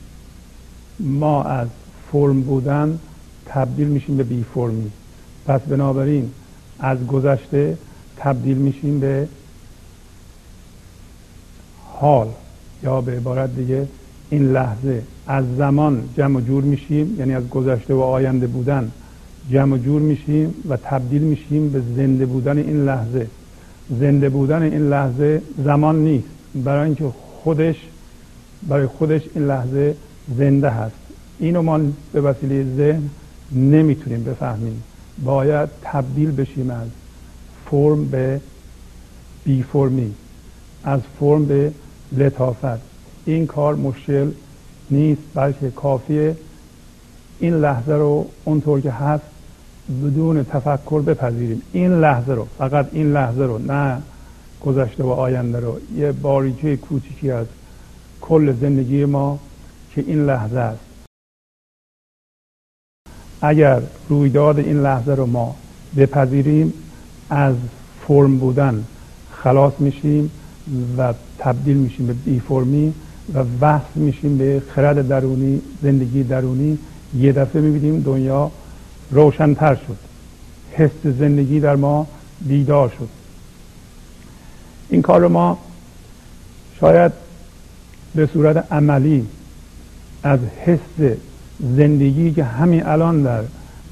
ما 1.01 1.43
از 1.45 1.69
فرم 2.13 2.43
بودن 2.43 2.99
تبدیل 3.47 3.89
میشیم 3.89 4.17
به 4.17 4.23
بی 4.23 4.45
فرمی. 4.55 4.91
پس 5.47 5.61
بنابراین 5.61 6.31
از 6.79 7.07
گذشته 7.07 7.79
تبدیل 8.17 8.57
میشیم 8.57 9.01
به 9.01 9.29
حال 12.01 12.29
یا 12.83 13.01
به 13.01 13.13
عبارت 13.13 13.57
دیگه 13.57 13.87
این 14.31 14.53
لحظه 14.53 15.03
از 15.27 15.45
زمان 15.57 16.03
جمع 16.17 16.41
جور 16.41 16.65
میشیم 16.65 17.17
یعنی 17.19 17.35
از 17.35 17.49
گذشته 17.49 17.95
و 17.95 18.01
آینده 18.01 18.47
بودن 18.47 18.91
جمع 19.51 19.79
جور 19.79 20.03
میشیم 20.03 20.55
و 20.69 20.77
تبدیل 20.77 21.23
میشیم 21.23 21.69
به 21.69 21.83
زنده 21.97 22.27
بودن 22.27 22.59
این 22.59 22.85
لحظه. 22.85 23.27
زنده 24.01 24.29
بودن 24.29 24.63
این 24.63 24.89
لحظه 24.89 25.43
زمان 25.65 26.05
نیست. 26.05 26.29
برای 26.55 26.85
اینکه 26.85 27.05
خودش 27.45 27.77
برای 28.69 28.87
خودش 28.87 29.23
این 29.35 29.47
لحظه 29.47 29.95
زنده 30.39 30.71
هست. 30.71 30.97
اینو 31.39 31.63
ما 31.63 31.81
به 32.13 32.21
وسیله 32.21 32.67
ذهن 32.77 33.03
نمی‌تونیم 33.53 34.25
بفهمیم. 34.25 34.83
باید 35.25 35.69
تبدیل 35.83 36.31
بشیم 36.31 36.71
از 36.71 36.89
فرم 37.71 38.05
به 38.05 38.41
بی 39.45 39.63
فرمی. 39.63 40.15
از 40.85 41.01
فرم 41.21 41.45
به 41.45 41.73
لطافت. 42.13 42.81
این 43.25 43.47
کار 43.47 43.75
مشکل 43.75 44.31
نیست 44.91 45.23
بلکه 45.35 45.71
کافیه. 45.71 46.37
این 47.39 47.55
لحظه 47.55 47.93
رو 47.93 48.27
اونطور 48.45 48.81
که 48.81 48.91
هست 48.91 49.25
بدون 50.05 50.45
تفکر 50.45 51.03
بپذیریم. 51.03 51.63
این 51.73 52.01
لحظه 52.01 52.35
رو 52.35 52.47
فقط 52.59 52.89
این 52.93 53.13
لحظه 53.13 53.43
رو 53.43 53.59
نه 53.59 54.03
گذشته 54.61 55.05
و 55.05 55.09
آینده 55.09 55.61
رو. 55.61 55.81
یه 55.97 56.13
باریچه 56.13 56.77
کوچیکی 56.77 57.31
از 57.31 57.47
کل 58.21 58.53
زندگی 58.53 59.05
ما 59.05 59.39
که 59.95 60.05
این 60.07 60.27
لحظه 60.27 60.59
است. 60.59 60.81
اگر 63.43 63.83
رویداد 64.09 64.59
این 64.59 64.83
لحظه 64.83 65.15
رو 65.15 65.27
ما 65.27 65.57
بپذیریم 65.97 66.73
از 67.31 67.55
فرم 68.07 68.39
بودن 68.39 68.85
خلاص 69.33 69.73
میشیم. 69.79 70.31
و 70.99 71.15
تبدیل 71.39 71.77
میشیم 71.77 72.07
به 72.07 72.13
بی 72.13 72.41
فرمی 72.41 72.95
و 73.35 73.45
وصل 73.61 73.95
میشیم 73.95 74.39
به 74.39 74.63
خرد 74.75 75.09
درونی 75.09 75.61
زندگی 75.83 76.23
درونی. 76.23 76.79
یه 77.19 77.33
دفعه 77.33 77.63
می‌بینیم 77.63 78.01
دنیا 78.01 78.51
روشنتر 79.11 79.75
شد. 79.75 79.97
حس 80.73 80.91
زندگی 81.19 81.61
در 81.61 81.77
ما 81.77 82.07
بیدار 82.41 82.93
شد. 82.99 83.09
این 84.89 85.03
کار 85.03 85.29
ما 85.29 85.59
شاید 86.81 87.13
به 88.15 88.27
صورت 88.27 88.73
عملی 88.73 89.27
از 90.23 90.39
حس 90.65 91.17
زندگی 91.77 92.33
که 92.33 92.45
همین 92.45 92.87
الان 92.87 93.23
در 93.23 93.43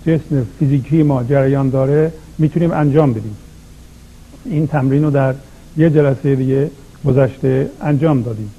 جسم 0.06 0.46
فیزیکی 0.58 1.02
ما 1.02 1.24
جریان 1.24 1.70
داره 1.70 2.12
می‌تونیم 2.38 2.70
انجام 2.70 3.12
بدیم. 3.12 3.36
این 4.44 4.66
تمرین 4.66 5.04
رو 5.04 5.10
در 5.10 5.34
یه 5.78 5.90
جلسه 5.90 6.34
دیگه 6.36 6.70
گذشته 7.04 7.70
انجام 7.80 8.22
دادیم. 8.22 8.50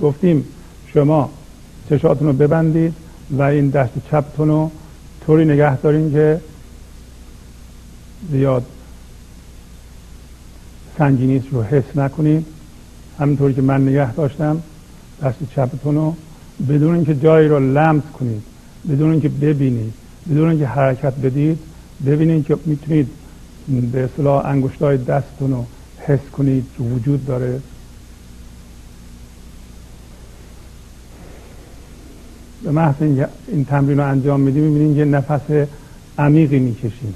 گفتیم 0.00 0.44
شما 0.92 1.30
چشاتون 1.90 2.26
رو 2.26 2.32
ببندید 2.32 2.94
و 3.30 3.42
این 3.42 3.68
دست 3.68 3.92
چپتون 4.10 4.48
رو 4.48 4.70
طوری 5.26 5.44
نگه 5.44 5.76
دارین 5.76 6.12
که 6.12 6.40
زیاد 8.30 8.64
سنگینیش 10.98 11.42
رو 11.50 11.62
حس 11.62 11.96
نکنید. 11.96 12.46
همینطوری 13.18 13.54
که 13.54 13.62
من 13.62 13.88
نگه 13.88 14.14
داشتم 14.14 14.62
دست 15.22 15.38
چپتون 15.56 15.94
رو 15.94 16.14
بدون 16.68 16.94
اینکه 16.94 17.14
جایی 17.14 17.48
رو 17.48 17.72
لمس 17.72 18.02
کنید 18.18 18.42
بدون 18.88 19.10
اینکه 19.10 19.28
ببینید 19.28 19.92
بدون 20.30 20.48
اینکه 20.48 20.66
حرکت 20.66 21.14
بدید 21.14 21.58
ببینید 22.06 22.46
که 22.46 22.56
می‌تونید 22.66 23.08
به 23.92 24.04
اصطلاح 24.04 24.46
انگشتای 24.46 24.96
دستتون 24.96 25.50
رو 25.50 25.64
حس 26.06 26.30
کنید 26.32 26.66
وجود 26.80 27.26
داره. 27.26 27.60
به 32.62 32.70
محض 32.70 32.94
این 33.46 33.64
تمرین 33.64 33.98
رو 33.98 34.06
انجام 34.06 34.40
میدیم 34.40 34.62
می‌بینید 34.62 34.96
یه 34.96 35.04
نفس 35.04 35.66
عمیقی 36.18 36.58
می‌کشید 36.58 37.14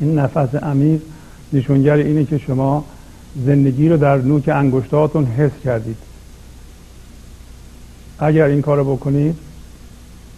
این 0.00 0.18
نفس 0.18 0.54
عمیق 0.54 1.00
نشونگر 1.52 1.94
اینه 1.94 2.24
که 2.24 2.38
شما 2.38 2.84
زندگی 3.46 3.88
رو 3.88 3.96
در 3.96 4.16
نوک 4.16 4.48
انگشتاتون 4.48 5.24
حس 5.24 5.50
کردید. 5.64 5.96
اگر 8.18 8.44
این 8.44 8.62
کار 8.62 8.76
رو 8.76 8.96
بکنید 8.96 9.36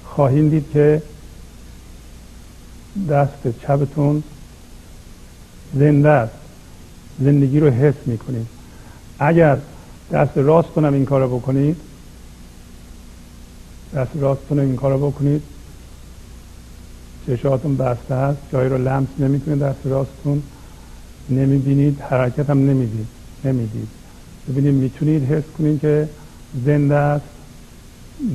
خواهید 0.05 0.51
دید 0.51 0.71
که 0.73 1.03
دست 3.11 3.61
چپتون 3.63 4.23
زنده 5.75 6.09
است. 6.09 6.44
زندگی 7.21 7.61
رو 7.61 7.71
حس 7.71 7.95
می‌کنید. 8.07 8.47
اگر 9.19 9.59
دست 10.13 10.33
راستتون 10.39 10.85
این 10.85 11.05
کار 11.05 11.21
رو 11.21 11.39
بکنید 11.39 11.77
دست 13.95 14.11
راستتون 14.15 14.59
این 14.59 14.77
کار 14.77 14.93
رو 14.93 15.11
بکنید 15.11 15.43
چشاتون 17.27 17.77
بسته 17.77 18.15
هست 18.15 18.39
جایی 18.53 18.69
رو 18.69 18.79
لمس 18.79 19.09
نمی‌کنید 19.19 19.59
دست 19.59 19.79
راستتون 19.85 20.43
نمی‌بینید 21.31 22.01
حرکت 22.01 22.51
هم 22.51 22.59
نمی‌دید 22.59 23.07
نمی‌دید. 23.45 23.89
ببینید 24.49 24.75
می‌تونید 24.75 25.25
حس 25.25 25.45
کنید 25.59 25.81
که 25.81 26.09
زنده 26.65 26.95
است 26.95 27.27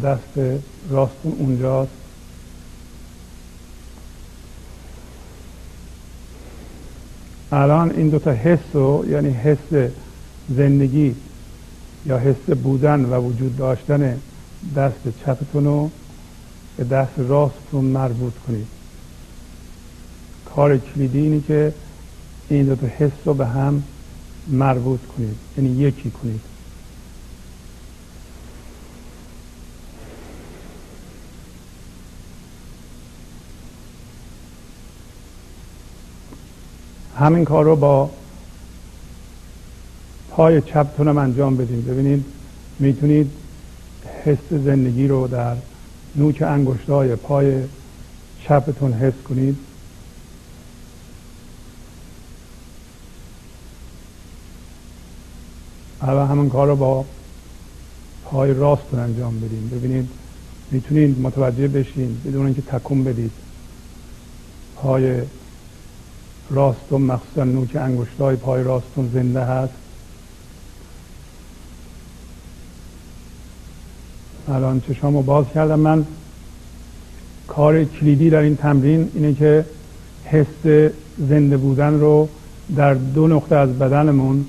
دست 0.04 0.62
راستون 0.90 1.34
اونجاست. 1.40 1.99
الان 7.52 7.92
این 7.92 8.10
دوتا 8.10 8.32
حس 8.32 8.60
رو 8.74 9.06
یعنی 9.10 9.30
حس 9.30 9.90
زندگی 10.50 11.16
یا 12.06 12.18
حس 12.18 12.50
بودن 12.64 13.06
و 13.06 13.20
وجود 13.20 13.58
داشتن 13.58 14.18
دست 14.76 15.00
چپتون 15.26 15.66
رو 15.66 15.90
به 16.78 16.84
دست 16.84 17.12
راستتون 17.18 17.86
مربوط 17.86 18.34
کنید. 18.48 18.68
کار 20.56 20.78
کلیدی 20.78 21.20
اینه 21.20 21.42
که 21.48 21.74
این 22.50 22.66
دو 22.66 22.76
تا 22.76 22.88
حس 22.88 23.12
رو 23.26 23.34
به 23.34 23.46
هم 23.46 23.84
مربوط 24.48 25.00
کنید. 25.18 25.36
یعنی 25.58 25.70
یکی 25.70 26.12
کنید. 26.12 26.42
همین 37.20 37.46
کار 37.46 37.66
رو 37.66 37.76
با 37.76 38.10
پای 40.30 40.62
چپتونم 40.62 41.18
انجام 41.18 41.58
بدید 41.58 41.88
ببینید 41.88 42.26
می‌تونید 42.80 43.32
حس 44.26 44.50
زندگی 44.52 45.08
رو 45.08 45.28
در 45.28 45.56
نوک 46.16 46.42
انگشتای 46.42 47.16
پای 47.16 47.64
چپتون 48.44 48.94
حس 48.94 49.14
کنید. 49.30 49.58
اول 56.02 56.32
همین 56.32 56.50
کار 56.50 56.68
رو 56.68 56.76
با 56.76 57.06
پای 58.26 58.54
راستتون 58.54 59.00
انجام 59.00 59.40
بدید 59.40 59.70
ببینید 59.70 60.10
می‌تونید 60.72 61.20
متوجه 61.20 61.68
بشین 61.68 62.22
بدون 62.26 62.46
اینکه 62.46 62.62
تکون 62.62 63.04
بدید 63.04 63.32
پای 64.76 65.22
راستون 66.50 67.02
مخصوصا 67.02 67.44
نوک 67.44 67.76
انگشتای 67.76 68.36
پای 68.36 68.64
راستون 68.64 69.10
زنده 69.14 69.42
هست. 69.42 69.74
الان 74.50 74.82
چشامو 74.88 75.22
باز 75.22 75.46
کردم. 75.54 75.80
من 75.80 76.06
کار 77.48 77.84
کلیدی 77.84 78.30
در 78.30 78.40
این 78.40 78.56
تمرین 78.56 79.12
اینه 79.14 79.34
که 79.34 79.66
حس 80.26 80.88
زنده 81.18 81.58
بودن 81.58 82.00
رو 82.00 82.30
در 82.76 82.94
دو 82.94 83.28
نقطه 83.28 83.56
از 83.56 83.70
بدنمون 83.80 84.46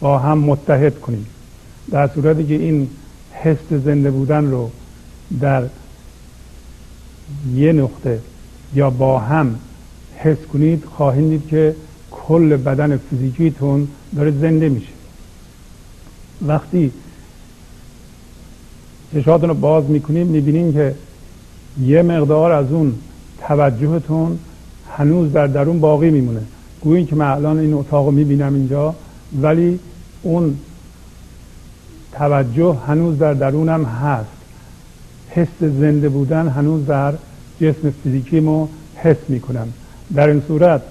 با 0.00 0.18
هم 0.18 0.38
متحد 0.38 1.00
کنیم. 1.00 1.26
در 1.90 2.08
صورتی 2.08 2.44
که 2.46 2.54
این 2.54 2.88
حس 3.32 3.72
زنده 3.84 4.10
بودن 4.10 4.50
رو 4.50 4.70
در 5.40 5.62
یه 7.54 7.72
نقطه 7.72 8.20
یا 8.74 8.90
با 8.90 9.18
هم 9.18 9.58
حس 10.22 10.36
کنید 10.52 10.84
خواهید 10.84 11.28
دید 11.28 11.48
که 11.48 11.74
کل 12.10 12.56
بدن 12.56 12.96
فیزیکیتون 12.96 13.88
داره 14.16 14.30
زنده 14.30 14.68
میشه. 14.68 14.92
وقتی 16.46 16.92
چشاتون 19.12 19.48
رو 19.48 19.54
باز 19.54 19.84
می‌کنیم 19.84 20.26
می‌بینیم 20.26 20.72
که 20.72 20.94
یه 21.80 22.02
مقدار 22.02 22.52
از 22.52 22.72
اون 22.72 22.94
توجهتون 23.40 24.38
هنوز 24.96 25.32
در 25.32 25.46
درون 25.46 25.80
باقی 25.80 26.10
میمونه. 26.10 26.40
گویین 26.80 27.06
که 27.06 27.16
من 27.16 27.26
الان 27.26 27.58
این 27.58 27.74
اتاق 27.74 28.06
رو 28.06 28.12
می‌بینم 28.12 28.54
اینجا 28.54 28.94
ولی 29.42 29.78
اون 30.22 30.58
توجه 32.12 32.76
هنوز 32.86 33.18
در 33.18 33.34
درونم 33.34 33.84
هست. 33.84 34.26
حس 35.30 35.58
زنده 35.60 36.08
بودن 36.08 36.48
هنوز 36.48 36.86
در 36.86 37.12
جسم 37.60 37.90
فیزیکیمو 38.02 38.66
حس 38.96 39.16
می‌کنم. 39.28 39.72
در 40.14 40.28
این 40.28 40.42
صورت 40.48 40.82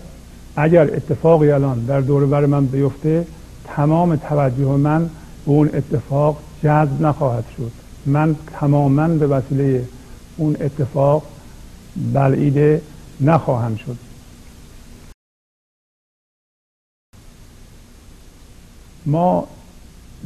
اگر 0.56 0.96
اتفاقی 0.96 1.52
الان 1.52 1.86
در 1.86 2.02
دور 2.02 2.26
بر 2.26 2.46
من 2.46 2.66
بیفته 2.66 3.26
تمام 3.66 4.16
توجه 4.16 4.66
من 4.66 5.10
به 5.46 5.52
اون 5.52 5.70
اتفاق 5.74 6.38
جذب 6.64 7.02
نخواهد 7.02 7.46
شد. 7.58 7.72
من 8.06 8.36
تماما 8.60 9.08
به 9.08 9.28
وسیله 9.28 9.86
اون 10.38 10.58
اتفاق 10.62 11.24
بلعیده 12.14 12.82
نخواهم 13.22 13.76
شد. 13.76 13.98
ما 19.06 19.48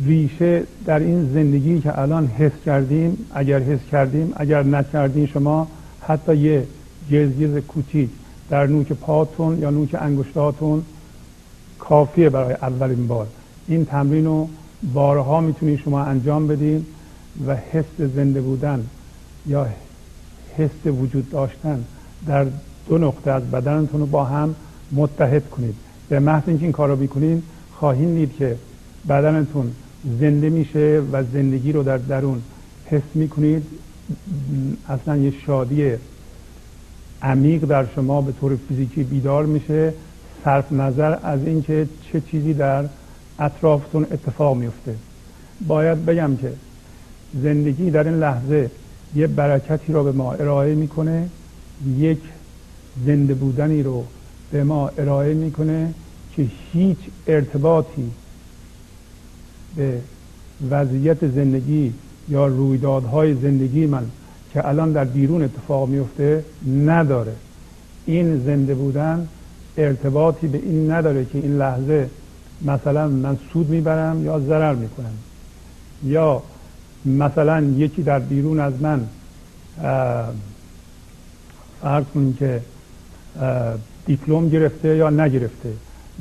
ریشه 0.05 0.63
در 0.85 0.99
این 0.99 1.33
زندگی 1.33 1.79
که 1.79 1.99
الان 1.99 2.27
حس 2.27 2.51
کردیم 2.65 3.17
اگر 3.33 3.59
حس 3.59 3.79
کردیم 3.91 4.33
اگر 4.35 4.63
نکردیم 4.63 5.25
شما 5.25 5.67
حتی 6.07 6.37
یه 6.37 6.67
گزگز 7.11 7.57
کوچیک 7.57 8.09
در 8.49 8.67
نوک 8.67 8.93
پاتون 8.93 9.59
یا 9.59 9.69
نوک 9.69 9.95
انگشتاتون 9.99 10.83
کافیه 11.79 12.29
برای 12.29 12.53
اولین 12.53 13.07
بار. 13.07 13.27
این 13.67 13.85
تمرین 13.85 14.25
رو 14.25 14.49
بارها 14.93 15.41
می‌تونید 15.41 15.79
شما 15.79 16.01
انجام 16.01 16.47
بدین 16.47 16.85
و 17.47 17.55
حس 17.55 17.85
زنده 18.15 18.41
بودن 18.41 18.85
یا 19.47 19.67
حس 20.57 20.85
وجود 20.85 21.29
داشتن 21.29 21.83
در 22.27 22.45
دو 22.89 22.97
نقطه 22.97 23.31
از 23.31 23.43
بدنتون 23.51 23.99
رو 23.99 24.05
با 24.05 24.23
هم 24.23 24.55
متحد 24.91 25.49
کنید. 25.49 25.75
به 26.09 26.19
محض 26.19 26.43
اینکه 26.47 26.63
این 26.63 26.71
کار 26.71 26.89
رو 26.89 26.95
بکنید 26.95 27.43
خواهید 27.73 28.15
دید 28.15 28.35
که 28.37 28.55
بدنتون 29.09 29.71
زنده 30.19 30.49
میشه 30.49 31.01
و 31.11 31.23
زندگی 31.33 31.71
رو 31.71 31.83
در 31.83 31.97
درون 31.97 32.41
حس 32.85 33.01
می‌کنید. 33.13 33.63
اصلا 34.89 35.17
یه 35.17 35.33
شادی 35.45 35.95
عمیق 37.21 37.65
در 37.65 37.85
شما 37.95 38.21
به 38.21 38.31
طور 38.31 38.57
فیزیکی 38.67 39.03
بیدار 39.03 39.45
میشه. 39.45 39.93
صرف 40.43 40.71
نظر 40.71 41.17
از 41.23 41.39
اینکه 41.45 41.87
چه 42.11 42.21
چیزی 42.21 42.53
در 42.53 42.85
اطرافتون 43.39 44.03
اتفاق 44.03 44.57
میفته. 44.57 44.95
باید 45.67 46.05
بگم 46.05 46.35
که 46.35 46.53
زندگی 47.43 47.91
در 47.91 48.03
این 48.03 48.19
لحظه 48.19 48.71
یه 49.15 49.27
برکتی 49.27 49.93
رو 49.93 50.03
به 50.03 50.11
ما 50.11 50.33
ارائه 50.33 50.75
می‌کنه. 50.75 51.29
یک 51.97 52.19
زنده 53.05 53.33
بودنی 53.33 53.83
رو 53.83 54.05
به 54.51 54.63
ما 54.63 54.87
ارائه 54.97 55.33
می‌کنه 55.33 55.93
که 56.35 56.47
هیچ 56.73 56.97
ارتباطی 57.27 58.11
به 59.75 60.01
وضعیت 60.69 61.27
زندگی 61.27 61.93
یا 62.29 62.47
رویدادهای 62.47 63.33
زندگی 63.33 63.85
من 63.85 64.05
که 64.55 64.67
الان 64.67 64.91
در 64.91 65.03
بیرون 65.03 65.43
اتفاق 65.43 65.89
میفته 65.89 66.45
نداره. 66.85 67.33
این 68.05 68.43
زنده 68.45 68.75
بودن 68.75 69.27
ارتباطی 69.77 70.47
به 70.47 70.57
این 70.57 70.91
نداره 70.91 71.25
که 71.25 71.37
این 71.37 71.57
لحظه 71.57 72.09
مثلا 72.61 73.07
من 73.07 73.37
سود 73.53 73.69
می‌برم 73.69 74.25
یا 74.25 74.39
ضرر 74.39 74.75
می‌کنم. 74.75 75.17
یا 76.03 76.43
مثلا 77.05 77.61
یکی 77.61 78.03
در 78.03 78.19
بیرون 78.19 78.59
از 78.59 78.73
من 78.81 79.01
فرض 81.81 82.03
کنیم 82.13 82.33
که 82.33 82.61
دیپلم 84.05 84.49
گرفته 84.49 84.95
یا 84.95 85.09
نگرفته 85.09 85.73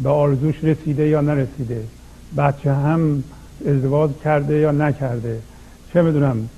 به 0.02 0.08
آرزوش 0.08 0.64
رسیده 0.64 1.08
یا 1.08 1.20
نرسیده 1.20 1.84
بچه 2.36 2.72
هم 2.72 3.24
ازدواج 3.66 4.10
کرده 4.24 4.54
یا 4.54 4.72
نکرده 4.72 5.40
چه 5.92 6.02
می‌دونم 6.02 6.48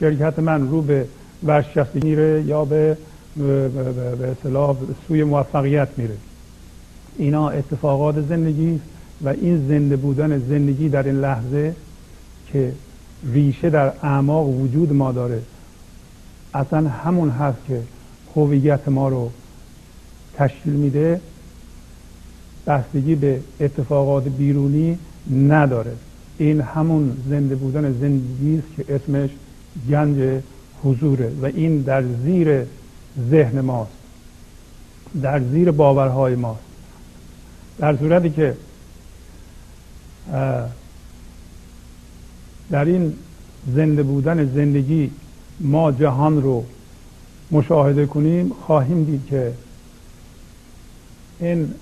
شرکت 0.00 0.38
من 0.38 0.68
رو 0.68 0.82
به 0.82 1.06
ورشکستگی 1.44 2.08
میره 2.08 2.42
یا 2.46 2.64
به 2.64 2.96
به 3.36 4.28
اصطلاح 4.30 4.76
سوی 5.08 5.24
موفقیت 5.24 5.88
میره. 5.96 6.14
اینا 7.18 7.50
اتفاقات 7.50 8.20
زندگی 8.28 8.80
و 9.24 9.28
این 9.28 9.68
زنده 9.68 9.96
بودن 9.96 10.38
زندگی 10.38 10.88
در 10.88 11.02
این 11.02 11.20
لحظه 11.20 11.74
که 12.52 12.72
ریشه 13.32 13.70
در 13.70 13.92
اعماق 14.02 14.48
وجود 14.48 14.92
ما 14.92 15.12
داره. 15.12 15.42
اصلا 16.54 16.88
همون 16.88 17.30
هست 17.30 17.58
که 17.68 17.80
هویت 18.36 18.88
ما 18.88 19.08
رو 19.08 19.30
تشکیل 20.36 20.72
میده 20.72 21.20
بستگی 22.66 23.14
به 23.14 23.40
اتفاقات 23.60 24.24
بیرونی 24.28 24.98
نداره. 25.30 25.92
این 26.38 26.60
همون 26.60 27.16
زنده 27.28 27.54
بودن 27.54 27.92
زندگی 27.92 28.58
است 28.58 28.76
که 28.76 28.94
اسمش 28.94 29.30
گنج 29.90 30.42
حضوره 30.84 31.32
و 31.42 31.46
این 31.46 31.80
در 31.80 32.04
زیر 32.24 32.66
ذهن 33.30 33.60
ماست 33.60 33.90
در 35.22 35.40
زیر 35.40 35.70
باورهای 35.70 36.34
ماست. 36.34 36.60
در 37.78 37.96
صورتی 37.96 38.30
که 38.30 38.56
در 42.70 42.84
این 42.84 43.16
زنده 43.74 44.02
بودن 44.02 44.54
زندگی 44.54 45.10
ما 45.60 45.92
جهان 45.92 46.42
رو 46.42 46.64
مشاهده 47.50 48.06
کنیم 48.06 48.52
خواهیم 48.66 49.04
دید 49.04 49.26
که 49.26 49.52
این 51.40 51.74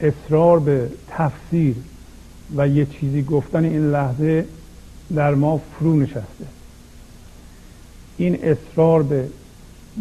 اصرار 0.00 0.60
به 0.60 0.88
تفسیر 1.08 1.76
و 2.56 2.68
یه 2.68 2.86
چیزی 2.86 3.22
گفتن 3.22 3.64
این 3.64 3.90
لحظه 3.90 4.46
در 5.14 5.34
ما 5.34 5.58
فرو 5.58 5.96
نشسته. 5.96 6.46
این 8.16 8.38
اصرار 8.44 9.02
به 9.02 9.28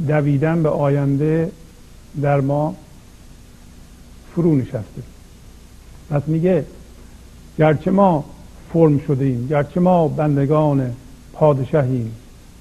دویدن 0.08 0.64
به 0.64 0.70
آینده 0.70 1.52
در 2.22 2.42
ما 2.42 2.76
فرو 4.36 4.56
نشسته. 4.56 5.04
پس 6.10 6.22
میگه 6.28 6.66
گرچه 7.58 7.92
ما 7.92 8.26
فرم 8.74 9.00
شده 9.00 9.26
ایم 9.26 9.48
گرچه 9.48 9.80
ما 9.80 10.08
بندگان 10.08 10.96
پادشاهیم 11.34 12.16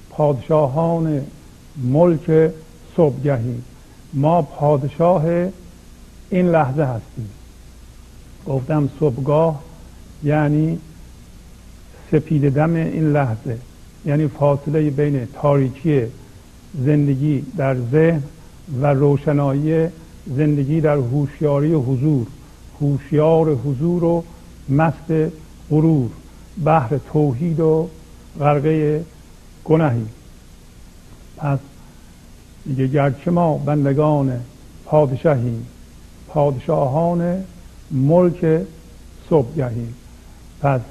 پادشاهان 0.09 1.21
ملک 1.77 2.51
صبحگهیم 2.97 3.63
ما 4.13 4.41
پادشاه 4.41 5.23
این 6.29 6.49
لحظه 6.49 6.83
هستیم. 6.83 7.29
گفتم 8.45 8.89
صبحگاه 8.99 9.63
یعنی 10.23 10.79
سپید 12.11 12.53
دم 12.53 12.75
این 12.75 13.11
لحظه. 13.11 13.57
یعنی 14.05 14.27
فاصله 14.27 14.89
بین 14.89 15.27
تاریکی 15.33 16.01
زندگی 16.85 17.45
در 17.57 17.75
ذهن 17.91 18.23
و 18.81 18.87
روشنایی 18.87 19.87
زندگی 20.27 20.81
در 20.81 20.95
هوشیاری 20.95 21.73
حضور. 21.73 22.27
هوشیار 22.81 23.55
حضور 23.55 24.03
و 24.03 24.23
مست 24.69 25.31
غرور. 25.69 26.09
بحر 26.65 26.97
توحید 27.13 27.59
و 27.59 27.89
غرقه 28.39 29.05
گناهی 29.63 30.05
پس 31.37 31.59
میگه 32.65 32.87
گرچه 32.87 33.31
ما 33.31 33.57
بندگان 33.57 34.39
پادشاهیم 34.85 35.67
پادشاهان 36.27 37.43
ملک 37.91 38.65
صبحگهیم. 39.29 39.93
پس 40.63 40.81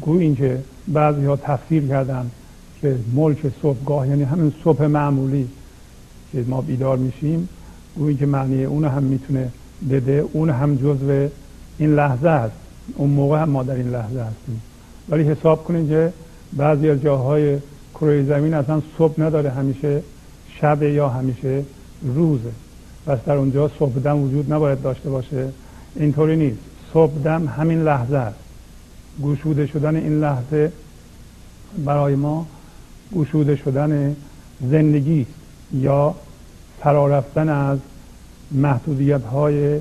گوی 0.00 0.22
اینکه 0.22 0.62
بعضی 0.88 1.24
ها 1.24 1.36
تفسیر 1.36 1.88
کردن 1.88 2.30
که 2.80 2.96
ملک 3.14 3.38
صبحگاه 3.62 4.08
یعنی 4.08 4.22
همین 4.22 4.52
صبح 4.64 4.86
معمولی 4.86 5.48
که 6.32 6.44
ما 6.48 6.60
بیدار 6.60 6.96
میشیم 6.96 7.48
گویی 7.96 8.16
که 8.16 8.26
معنی 8.26 8.64
اون 8.64 8.84
هم 8.84 9.02
می‌تونه 9.02 9.50
بده. 9.90 10.24
اون 10.32 10.50
هم 10.50 10.76
جزو 10.76 11.28
این 11.78 11.94
لحظه 11.94 12.28
است. 12.28 12.56
اون 12.96 13.10
موقع 13.10 13.42
هم 13.42 13.48
ما 13.48 13.62
در 13.62 13.74
این 13.74 13.90
لحظه 13.90 14.20
هستیم. 14.20 14.62
ولی 15.08 15.22
حساب 15.22 15.64
کنید 15.64 15.88
که 15.88 16.12
بعضی 16.52 16.90
از 16.90 17.02
جاهای 17.02 17.58
کره 17.94 18.24
زمین 18.24 18.54
اصلا 18.54 18.82
صبح 18.98 19.20
نداره 19.20 19.50
همیشه 19.50 20.02
شب 20.60 20.82
یا 20.82 21.08
همیشه 21.08 21.62
روزه. 22.02 22.50
پس 23.06 23.18
در 23.26 23.36
اونجا 23.36 23.70
صبح 23.78 24.12
وجود 24.12 24.52
نباید 24.52 24.82
داشته 24.82 25.10
باشه. 25.10 25.48
اینطوری 25.96 26.36
نیست. 26.36 26.73
صبح 26.94 27.12
دم 27.24 27.48
همین 27.48 27.82
لحظه 27.82 28.16
است. 28.16 28.38
گوشوده 29.20 29.66
شدن 29.66 29.96
این 29.96 30.20
لحظه 30.20 30.72
برای 31.84 32.14
ما 32.14 32.46
گوشوده 33.12 33.56
شدن 33.56 34.16
زندگی 34.60 35.20
است. 35.20 35.30
یا 35.72 36.14
فرارفتن 36.80 37.48
از 37.48 37.78
محدودیت 38.50 39.22
های 39.24 39.80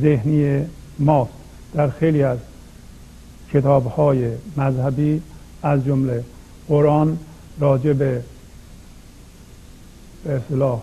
ذهنی 0.00 0.64
ماست. 0.98 1.32
در 1.74 1.90
خیلی 1.90 2.22
از 2.22 2.38
کتاب 3.52 3.86
های 3.86 4.30
مذهبی 4.56 5.22
از 5.62 5.84
جمله 5.84 6.24
قرآن 6.68 7.18
راجع 7.60 7.92
به 7.92 8.22
اصلاح 10.28 10.82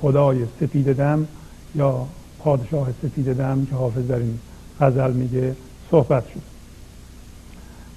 خدای 0.00 0.46
سفید 0.60 0.92
دم 0.92 1.26
یا 1.74 2.06
پادشاه 2.38 2.88
سفید 3.02 3.32
دم 3.32 3.66
که 3.70 3.76
حافظ 3.76 4.06
در 4.06 4.16
این 4.16 4.38
غزل 4.80 5.12
میگه 5.12 5.56
صحبت 5.90 6.24
شد. 6.34 6.40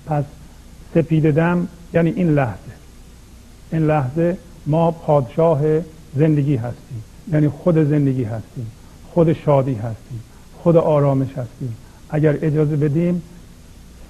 پس 0.06 0.24
سپید 0.94 1.32
دم 1.32 1.68
یعنی 1.94 2.10
این 2.10 2.30
لحظه. 2.30 2.72
این 3.72 3.88
لحظه 3.88 4.38
ما 4.66 4.92
پادشاه 4.92 5.62
زندگی 6.16 6.56
هستیم. 6.56 7.04
یعنی 7.32 7.50
خود 7.50 7.78
زندگی 7.90 8.24
هستیم. 8.24 8.72
خود 9.14 9.34
شادی 9.34 9.74
هستیم. 9.74 10.24
خود 10.64 10.78
آرامش 10.78 11.30
هستیم. 11.30 11.76
اگر 12.10 12.38
اجازه 12.42 12.76
بدیم 12.76 13.22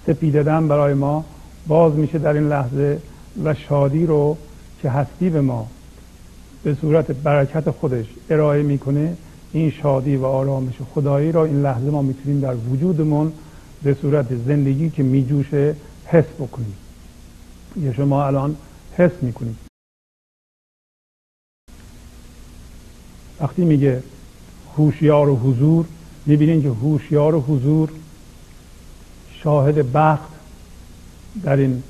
سپیددن 0.07 0.67
برای 0.67 0.93
ما 0.93 1.25
باز 1.67 1.93
میشه 1.93 2.17
در 2.17 2.33
این 2.33 2.49
لحظه 2.49 2.99
و 3.43 3.53
شادی 3.53 4.05
رو 4.05 4.37
که 4.81 4.89
هستی 4.89 5.29
به 5.29 5.41
ما 5.41 5.67
به 6.63 6.75
صورت 6.81 7.11
برکت 7.11 7.71
خودش 7.71 8.05
ارائه 8.29 8.63
می‌کنه 8.63 9.17
این 9.53 9.71
شادی 9.71 10.15
و 10.15 10.25
آرامش 10.25 10.73
خدایی 10.93 11.31
را 11.31 11.45
این 11.45 11.61
لحظه 11.61 11.89
ما 11.89 12.01
می‌تونیم 12.01 12.39
در 12.39 12.55
وجودمون 12.55 13.33
به 13.83 13.93
صورت 13.93 14.35
زندگی 14.35 14.89
که 14.89 15.03
میجوشه 15.03 15.75
حس 16.05 16.25
بکنیم. 16.39 16.75
یا 17.75 17.93
شما 17.93 18.25
الان 18.25 18.57
حس 18.97 19.11
می‌کنید. 19.21 19.55
وقتی 23.39 23.65
میگه 23.65 24.03
هوشیار 24.77 25.29
و 25.29 25.35
حضور 25.35 25.85
می‌بینید 26.25 26.63
که 26.63 26.69
هوشیار 26.69 27.35
و 27.35 27.41
حضور 27.41 27.89
شاهد 29.43 29.91
بخت 29.91 30.29
در 31.43 31.57
این 31.57 31.83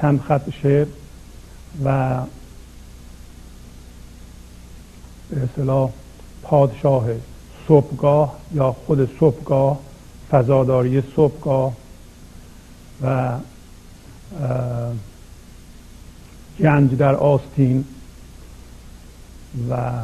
چند 0.00 0.20
خط 0.20 0.50
شعر 0.62 0.86
و 1.84 2.20
به 5.30 5.42
اصطلاح 5.42 5.92
پادشاه 6.48 7.06
صبحگاه 7.68 8.38
یا 8.54 8.72
خود 8.86 9.18
صبحگاه 9.20 9.78
فضاداری 10.30 11.02
صبحگاه 11.16 11.72
و 13.02 13.38
گنج 16.60 16.94
در 16.94 17.14
آستین 17.14 17.84
و 19.70 20.02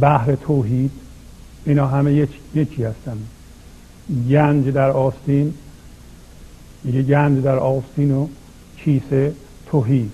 بحر 0.00 0.34
توحید 0.34 0.90
اینا 1.64 1.86
همه 1.86 2.28
یکی 2.54 2.84
هستن. 2.84 3.18
گنج 4.28 4.68
در 4.68 4.90
آستین 4.90 5.54
میگه 6.84 7.02
گنج 7.02 7.42
در 7.42 7.58
آستین 7.58 8.12
و 8.12 8.28
کیسه 8.76 9.34
توحید. 9.66 10.12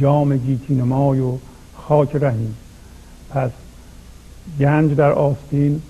جام 0.00 0.36
گیتی 0.36 0.74
نمای 0.74 1.20
و 1.20 1.38
خاک 1.76 2.16
رهی 2.16 2.54
پس 3.30 3.50
گنج 4.60 4.94
در 4.96 5.12
آستین 5.12 5.82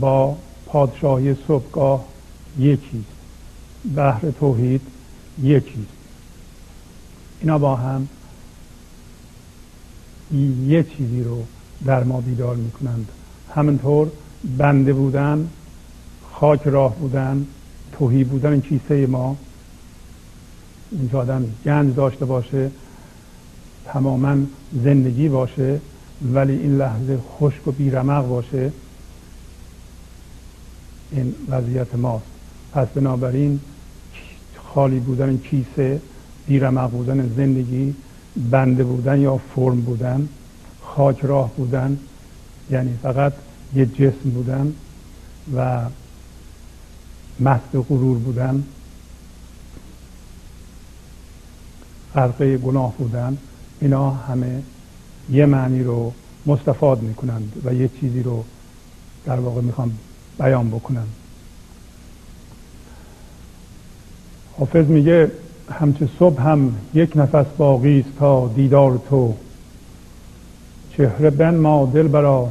با 0.00 0.36
پادشاهی 0.66 1.36
صبحگاه 1.48 2.04
یکیست 2.58 3.04
بحر 3.96 4.30
توحید 4.30 4.80
یکیست 5.42 5.88
اینا 7.40 7.58
با 7.58 7.76
هم 7.76 8.08
یه 10.66 10.82
چیزی 10.82 11.22
رو 11.22 11.44
در 11.84 12.04
ما 12.04 12.20
بیدار 12.20 12.56
می‌کنند. 12.56 13.08
همینطور 13.54 14.10
بنده 14.58 14.92
بودن 14.92 15.48
خاک 16.32 16.60
راه 16.64 16.94
بودن 16.96 17.46
توهی 17.92 18.24
بودن 18.24 18.52
این 18.52 18.60
کیسه 18.60 19.06
ما 19.06 19.36
این 20.90 21.10
آدم 21.12 21.44
گنج 21.64 21.94
داشته 21.94 22.24
باشه 22.24 22.70
تماما 23.84 24.36
زندگی 24.84 25.28
باشه. 25.28 25.80
ولی 26.22 26.52
این 26.52 26.78
لحظه 26.78 27.18
خشک 27.18 27.68
و 27.68 27.72
بیرمق 27.72 28.28
باشه 28.28 28.72
این 31.10 31.34
وضعیت 31.48 31.94
ماست. 31.94 32.24
پس 32.72 32.88
بنابراین 32.88 33.60
خالی 34.74 35.00
بودن 35.00 35.36
کیسه 35.36 36.00
بیرمق 36.46 36.90
بودن 36.90 37.34
زندگی 37.36 37.94
بنده 38.50 38.84
بودن 38.84 39.20
یا 39.20 39.40
فرم 39.54 39.80
بودن 39.80 40.28
خاک 40.82 41.20
راه 41.24 41.50
بودن 41.56 41.98
یعنی 42.70 42.94
فقط 43.02 43.32
یه 43.74 43.86
جسم 43.86 44.30
بودن 44.34 44.72
و 45.56 45.80
مست 47.40 47.74
غرور 47.74 48.18
بودن 48.18 48.64
غرقه 52.14 52.56
گناه 52.56 52.94
بودن 52.98 53.38
اینا 53.80 54.10
همه 54.10 54.62
یه 55.30 55.46
معنی 55.46 55.82
رو 55.82 56.12
مستفاد 56.46 57.02
می‌کنند 57.02 57.62
و 57.64 57.74
یه 57.74 57.90
چیزی 58.00 58.22
رو 58.22 58.44
در 59.24 59.40
واقع 59.40 59.60
می‌خوام 59.60 59.98
بیان 60.38 60.70
بکنم 60.70 61.06
حافظ 64.58 64.86
میگه 64.86 65.30
همچه 65.70 66.08
صبح 66.18 66.42
هم 66.42 66.74
یک 66.94 67.12
نفس 67.16 67.46
باقی 67.56 68.00
است 68.00 68.18
تا 68.18 68.48
دیدار 68.48 69.00
تو. 69.10 69.34
چهره 70.96 71.30
بن 71.30 71.54
ما 71.54 71.90
دل 71.94 72.08
برا. 72.08 72.48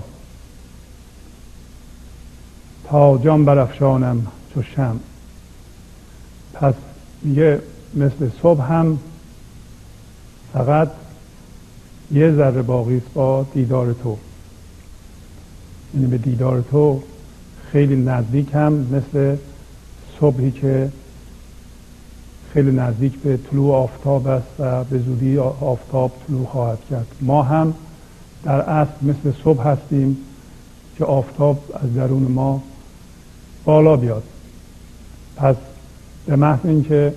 تا 2.87 3.17
جان 3.17 3.45
برافشانم 3.45 4.27
چو 4.53 4.63
شم 4.63 4.99
پس 6.53 6.73
میگه 7.21 7.61
مثل 7.93 8.29
صبح 8.41 8.71
هم 8.71 8.99
فقط 10.53 10.89
یه 12.11 12.35
ذره 12.35 12.61
باقی 12.61 13.01
با 13.13 13.45
دیدار 13.53 13.93
تو. 14.03 14.17
یعنی 15.93 16.07
به 16.07 16.17
دیدار 16.17 16.63
تو 16.71 17.01
خیلی 17.71 17.95
نزدیک 17.95 18.53
هم 18.53 18.73
مثل 18.73 19.35
صبحی 20.19 20.51
که 20.51 20.91
خیلی 22.53 22.71
نزدیک 22.71 23.19
به 23.19 23.37
طلوع 23.37 23.75
آفتاب 23.75 24.27
است 24.27 24.47
و 24.59 24.83
به 24.83 24.99
زودی 24.99 25.37
آفتاب 25.37 26.11
طلوع 26.27 26.45
خواهد 26.45 26.79
کرد. 26.89 27.07
ما 27.21 27.43
هم 27.43 27.73
در 28.43 28.61
اصل 28.61 28.91
مثل 29.01 29.37
صبح 29.43 29.67
هستیم 29.67 30.17
که 30.97 31.05
آفتاب 31.05 31.63
از 31.83 31.93
درون 31.93 32.23
ما 32.23 32.63
بالا 33.65 33.95
بیاد. 33.95 34.23
پس 35.35 35.55
به 36.25 36.35
محض 36.35 36.59
اینکه 36.63 37.13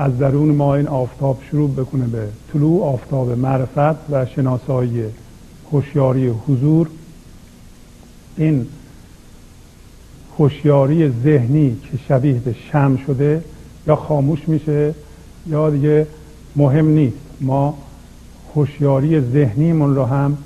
از 0.00 0.18
درون 0.18 0.48
ما 0.48 0.74
این 0.74 0.88
آفتاب 0.88 1.40
شروع 1.50 1.70
بکنه 1.70 2.06
به 2.06 2.28
طلوع 2.52 2.84
آفتاب 2.84 3.30
معرفت 3.30 4.10
و 4.10 4.26
شناسایی 4.26 5.04
هوشیاری 5.72 6.28
حضور. 6.28 6.88
این 8.36 8.66
هوشیاری 10.38 11.10
ذهنی 11.24 11.76
که 11.82 11.98
شبیه 12.08 12.32
به 12.32 12.54
شم 12.72 12.96
شده 13.06 13.44
یا 13.86 13.96
خاموش 13.96 14.48
میشه 14.48 14.94
یا 15.46 15.70
دیگه 15.70 16.06
مهم 16.56 16.88
نیست. 16.88 17.16
ما 17.40 17.78
هوشیاری 18.54 19.20
ذهنیمون 19.20 19.94
رو 19.94 20.04
هم 20.04 20.38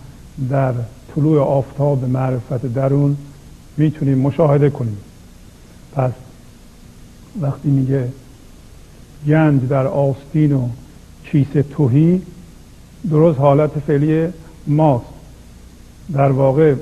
در 0.50 0.72
طلوع 1.14 1.40
آفتاب 1.40 2.04
معرفت 2.04 2.66
درون 2.66 3.16
می‌تونیم 3.76 4.18
مشاهده 4.18 4.70
کنیم. 4.70 4.98
پس 5.92 6.12
وقتی 7.40 7.68
میگه 7.68 8.08
گنج 9.26 9.68
در 9.68 9.86
آستین 9.86 10.52
و 10.52 10.68
کیسه 11.24 11.62
توهی 11.62 12.22
درست 13.10 13.38
حالت 13.38 13.70
فعلی 13.70 14.28
ماست. 14.66 15.04
در 16.12 16.30
واقع 16.30 16.74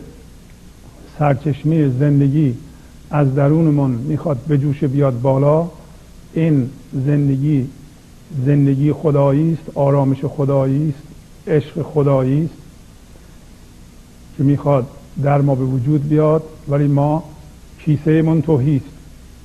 سرچشمه 1.18 1.88
زندگی 1.88 2.54
از 3.10 3.34
درونمون 3.34 3.90
می‌خواد 3.90 4.38
به 4.48 4.58
جوش 4.58 4.84
بیاد 4.84 5.20
بالا. 5.20 5.68
این 6.34 6.70
زندگی 7.06 7.66
زندگی 8.46 8.92
خدایی 8.92 9.52
است 9.52 9.76
آرامش 9.76 10.24
خدایی 10.24 10.88
است 10.88 11.02
عشق 11.48 11.82
خدایی 11.82 12.44
است 12.44 12.54
که 14.36 14.42
می‌خواد 14.42 14.86
در 15.22 15.40
ما 15.40 15.54
به 15.54 15.64
وجود 15.64 16.08
بیاد. 16.08 16.42
ولی 16.68 16.86
ما 16.86 17.24
کیسه 17.78 18.22
من 18.22 18.42
توهی 18.42 18.76
است. 18.76 18.94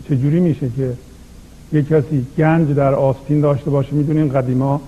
چجوری 0.10 0.40
میشه 0.40 0.70
که 0.78 0.94
یک 1.74 1.88
کسی 1.88 2.26
گنج 2.38 2.70
در 2.76 2.94
آستین 2.94 3.42
داشته 3.42 3.70
باشه 3.70 3.92
می‌دونین 3.92 4.34
قدیما 4.34 4.82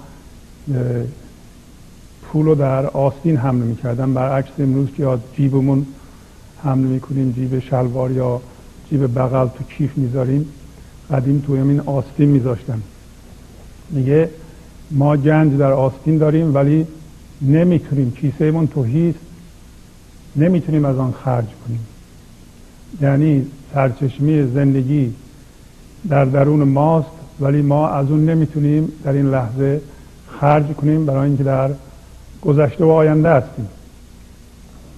پول 2.22 2.46
رو 2.46 2.56
در 2.56 2.86
آستین 2.86 3.38
حمل 3.38 3.66
می‌کردن. 3.66 4.14
برعکس 4.14 4.52
امروز 4.60 4.88
که 4.98 5.18
جیبمون 5.36 5.86
حمل 6.64 6.88
می‌کنیم 6.88 7.32
جیب 7.32 7.60
شلوار 7.60 8.12
یا 8.12 8.42
جیب 8.90 9.20
بغل 9.20 9.48
تو 9.48 9.64
کیف 9.64 9.98
می‌ذاریم 9.98 10.46
قدیم 11.12 11.44
توی 11.48 11.60
این 11.60 11.80
آستین 11.80 12.30
میذاشتن. 12.30 12.82
میگه 13.90 14.30
ما 14.92 15.18
گنج 15.18 15.58
در 15.58 15.72
آستین 15.72 16.18
داریم 16.18 16.56
ولی 16.56 16.88
نمی‌تونیم 17.42 18.12
کیسه 18.12 18.52
من 18.52 18.68
توهیست 18.68 19.20
نمی‌تونیم 20.36 20.86
از 20.86 20.98
آن 20.98 21.12
خرج 21.24 21.46
کنیم. 21.66 21.86
یعنی 23.02 23.46
سرچشمه 23.74 24.48
زندگی 24.48 25.14
در 26.10 26.26
درون 26.26 26.64
ماست 26.64 27.10
ولی 27.40 27.62
ما 27.62 27.90
از 27.90 28.12
اون 28.12 28.26
نمی‌تونیم 28.26 28.92
در 29.04 29.12
این 29.12 29.26
لحظه 29.32 29.82
خرج 30.40 30.66
کنیم 30.66 31.06
برای 31.06 31.28
اینکه 31.28 31.44
در 31.44 31.70
گذشته 32.42 32.86
و 32.86 32.90
آینده 32.90 33.30
هستیم. 33.30 33.68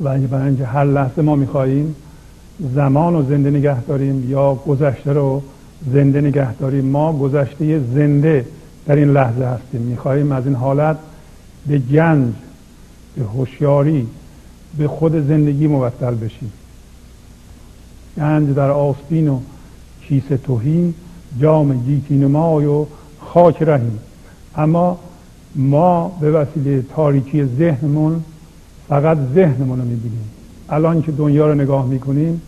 و 0.04 0.18
برای 0.18 0.48
اینکه 0.48 0.66
هر 0.66 0.86
لحظه 0.86 1.22
ما 1.22 1.36
می‌خواهیم 1.36 1.96
زمان 2.76 3.14
رو 3.14 3.24
زنده 3.24 3.50
نگه 3.50 3.82
داریم 3.82 4.32
یا 4.32 4.56
گذشته 4.56 5.14
رو 5.14 5.42
زنده 5.94 6.22
نگه 6.22 6.54
داریم. 6.54 6.86
ما 6.86 7.14
گذشته 7.14 7.80
زنده 7.80 8.46
در 8.86 8.96
این 8.96 9.12
لحظه 9.12 9.46
هستیم. 9.46 9.82
می‌خواهیم 9.82 10.32
از 10.32 10.46
این 10.46 10.56
حالت 10.56 10.98
به 11.68 11.78
گنج 11.78 12.34
به 13.16 13.24
هوشیاری 13.24 14.08
به 14.78 14.88
خود 14.88 15.28
زندگی 15.28 15.68
مبدل 15.68 16.16
بشیم. 16.16 16.52
گنج 18.18 18.56
در 18.56 18.72
آستین 18.72 19.28
و 19.28 19.40
کیسه 20.10 20.38
توهی 20.38 20.94
جام 21.40 21.84
گیتی 21.86 22.16
نمای 22.16 22.66
و 22.66 22.86
خاک 23.20 23.62
رهیم 23.62 24.00
اما 24.56 25.00
ما 25.56 26.18
به 26.22 26.32
وسیله 26.32 26.82
تاریکی 26.96 27.46
ذهنمون 27.46 28.24
فقط 28.88 29.18
ذهنمون 29.36 29.80
رو 29.80 29.86
می‌بینیم. 29.86 30.30
الان 30.70 31.02
که 31.02 31.12
دنیا 31.12 31.48
رو 31.48 31.56
نگاه 31.56 31.86
می‌کنیم 31.86 32.42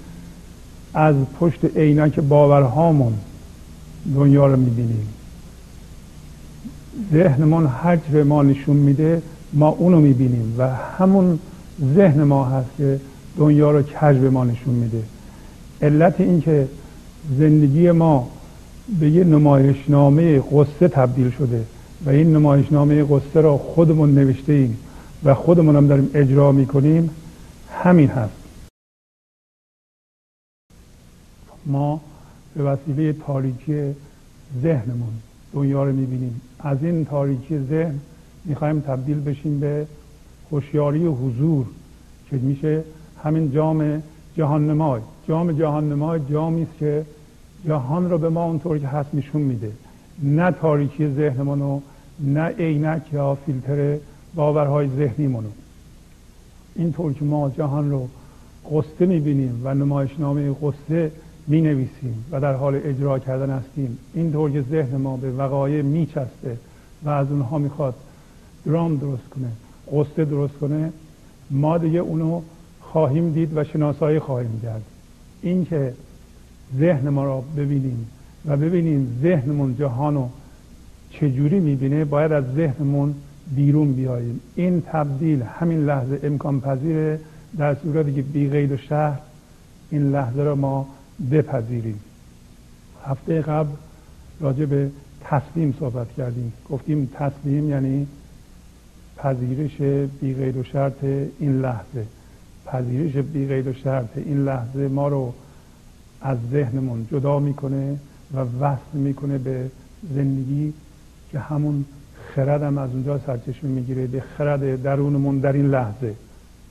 از 0.94 1.16
پشت 1.40 1.78
عینک 1.78 2.20
باورهامون 2.20 3.14
دنیا 4.16 4.48
رو 4.48 4.60
می‌بینیم. 4.60 5.08
ذهنمون 7.14 7.68
هر 7.68 7.96
به 7.96 8.24
ما 8.24 8.44
نشون 8.44 8.76
میده 8.76 9.22
ما 9.54 9.70
اونو 9.70 10.02
می‌بینیم 10.02 10.56
و 10.58 10.68
همون 10.70 11.40
ذهن 11.96 12.24
ما 12.24 12.46
هست 12.46 12.70
که 12.78 13.00
دنیا 13.38 13.72
رو 13.72 13.82
کج 13.82 14.18
به 14.18 14.30
ما 14.30 14.44
نشون 14.44 14.74
میده. 14.74 15.04
علت 15.82 16.22
این 16.22 16.42
که 16.42 16.68
زندگی 17.30 17.92
ما 17.92 18.32
به 19.00 19.10
یه 19.10 19.24
نمایشنامه 19.24 20.40
قصه 20.52 20.88
تبدیل 20.88 21.30
شده 21.30 21.66
و 22.06 22.10
این 22.10 22.36
نمایشنامه 22.36 23.04
قصه 23.04 23.42
را 23.42 23.58
خودمون 23.58 24.14
نوشته 24.14 24.54
ایم 24.54 24.78
و 25.24 25.34
خودمون 25.34 25.76
هم 25.76 25.88
داریم 25.88 26.12
اجرا 26.14 26.52
می‌کنیم 26.52 27.10
همین 27.72 28.08
هست. 28.08 28.34
ما 31.66 32.02
به 32.56 32.64
وسیله 32.64 33.14
تاریکی 33.14 33.96
ذهنمون 34.62 35.14
دنیا 35.54 35.84
رو 35.84 35.92
می‌بینیم. 35.92 36.42
از 36.60 36.78
این 36.84 37.06
تاریکی 37.06 37.60
ذهن 37.60 38.00
می‌خوایم 38.46 38.80
تبدیل 38.80 39.20
بشیم 39.20 39.60
به 39.60 39.88
هوشیاری 40.52 41.06
و 41.06 41.12
حضور 41.12 41.66
که 42.30 42.36
میشه 42.36 42.84
همین 43.24 43.52
جام 43.52 44.04
جهان 44.38 44.70
نمای 44.70 45.02
جام 45.28 45.52
جهان 45.52 45.92
نمای 45.92 46.20
جامی 46.30 46.64
است 46.64 46.78
که 46.80 47.06
جهان 47.68 48.10
رو 48.10 48.18
به 48.18 48.30
ما 48.30 48.44
اونطور 48.44 48.78
که 48.80 48.88
هست 48.88 49.16
نشون 49.16 49.42
میده. 49.42 49.72
نه 50.24 50.52
تاریکی 50.52 51.08
ذهنمونو 51.08 51.80
نه 52.20 52.46
عینک 52.46 53.14
یا 53.14 53.36
فیلتر 53.36 53.98
باورهای 54.36 54.90
ذهنیمونو. 54.98 55.50
اینطور 56.76 57.14
که 57.14 57.26
ما 57.26 57.50
جهان 57.50 57.92
رو 57.92 58.08
قصه 58.72 59.06
می‌بینیم 59.06 59.62
و 59.64 59.74
نمایشنامه 59.74 60.56
قصه 60.62 61.12
می 61.48 61.62
نویسیم 61.62 62.26
و 62.32 62.40
در 62.40 62.54
حال 62.54 62.76
اجرا 62.84 63.20
کردن 63.20 63.50
هستیم 63.50 63.98
اینطور 64.14 64.52
که 64.52 64.62
ذهن 64.62 64.98
ما 64.98 65.18
به 65.18 65.32
وقایع 65.32 65.82
میچسته 65.82 66.58
و 67.04 67.10
از 67.10 67.32
اونها 67.32 67.58
می‌خواد 67.58 67.96
درام 68.66 68.98
درست 68.98 69.30
کنه 69.30 69.52
قصه 69.94 70.26
درست 70.26 70.54
کنه 70.54 70.94
ما 71.52 71.78
دیگه 71.78 72.00
اونو 72.00 72.42
خواهیم 72.92 73.32
دید 73.32 73.58
و 73.58 73.64
شناسایی 73.64 74.20
خواهیم 74.20 74.60
کرد. 74.64 74.82
این 75.42 75.66
که 75.66 75.94
ذهن 76.80 77.10
ما 77.10 77.26
را 77.26 77.44
ببینیم 77.58 78.08
و 78.46 78.58
ببینیم 78.58 79.20
ذهنمون 79.22 79.76
جهان 79.78 80.16
رو 80.16 80.30
چجوری 81.10 81.60
می‌بینه 81.60 82.06
باید 82.06 82.32
از 82.32 82.44
ذهنمون 82.56 83.16
بیرون 83.56 83.94
بیاییم. 83.94 84.40
این 84.56 84.82
تبدیل 84.82 85.42
همین 85.42 85.86
لحظه 85.86 86.20
امکان 86.24 86.62
پذیره 86.62 87.20
در 87.58 87.76
صورتی 87.76 88.14
که 88.14 88.22
بی 88.22 88.50
غیر 88.50 88.74
و 88.74 88.78
شهر 88.78 89.20
این 89.90 90.12
لحظه 90.12 90.44
را 90.44 90.56
ما 90.56 90.88
بپذیریم. 91.32 92.00
هفته 93.06 93.42
قبل 93.42 93.70
راجع 94.40 94.66
به 94.66 94.92
تسلیم 95.22 95.76
صحبت 95.80 96.08
کردیم. 96.18 96.54
گفتیم 96.70 97.10
تسلیم 97.14 97.70
یعنی 97.70 98.08
پذیرش 99.18 99.78
بی 100.22 100.34
غیر 100.34 100.58
و 100.58 100.64
شرط 100.64 101.04
این 101.40 101.62
لحظه. 101.62 102.06
پذیرش 102.66 103.16
بی 103.16 103.46
و 103.46 103.74
شرط. 103.74 104.18
این 104.18 104.46
لحظه 104.46 104.88
ما 104.88 105.08
رو 105.08 105.34
از 106.22 106.38
ذهنمون 106.52 107.08
جدا 107.12 107.40
می‌کنه 107.40 107.98
و 108.34 108.40
وصل 108.60 108.98
می‌کنه 108.98 109.38
به 109.38 109.72
زندگی 110.16 110.74
که 111.32 111.40
همون 111.40 111.86
خرد 112.36 112.64
هم 112.64 112.78
از 112.78 112.90
اونجا 112.90 113.20
سرچشمه 113.20 113.70
می‌گیره 113.70 114.08
به 114.08 114.22
خرد 114.22 114.84
درونمون 114.84 115.40
در 115.40 115.54
این 115.54 115.66
لحظه. 115.66 116.16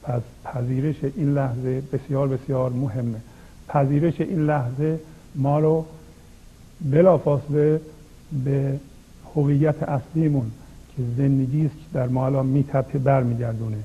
پس 0.03 0.23
پذیرش 0.45 0.97
این 1.17 1.35
لحظه 1.35 1.83
بسیار 1.93 2.29
بسیار 2.29 2.71
مهمه. 2.73 3.19
پذیرش 3.69 4.21
این 4.21 4.47
لحظه 4.47 5.01
ما 5.35 5.59
رو 5.59 5.87
بلافاصله 6.81 7.81
به 8.45 8.79
هویت 9.35 9.83
اصلیمون 9.83 10.51
که 10.97 11.03
زندگی 11.17 11.67
است 11.67 11.75
که 11.75 11.85
در 11.95 12.09
ما 12.09 12.27
الان 12.27 12.47
میتپه 12.47 12.99
برمیگردونه. 12.99 13.77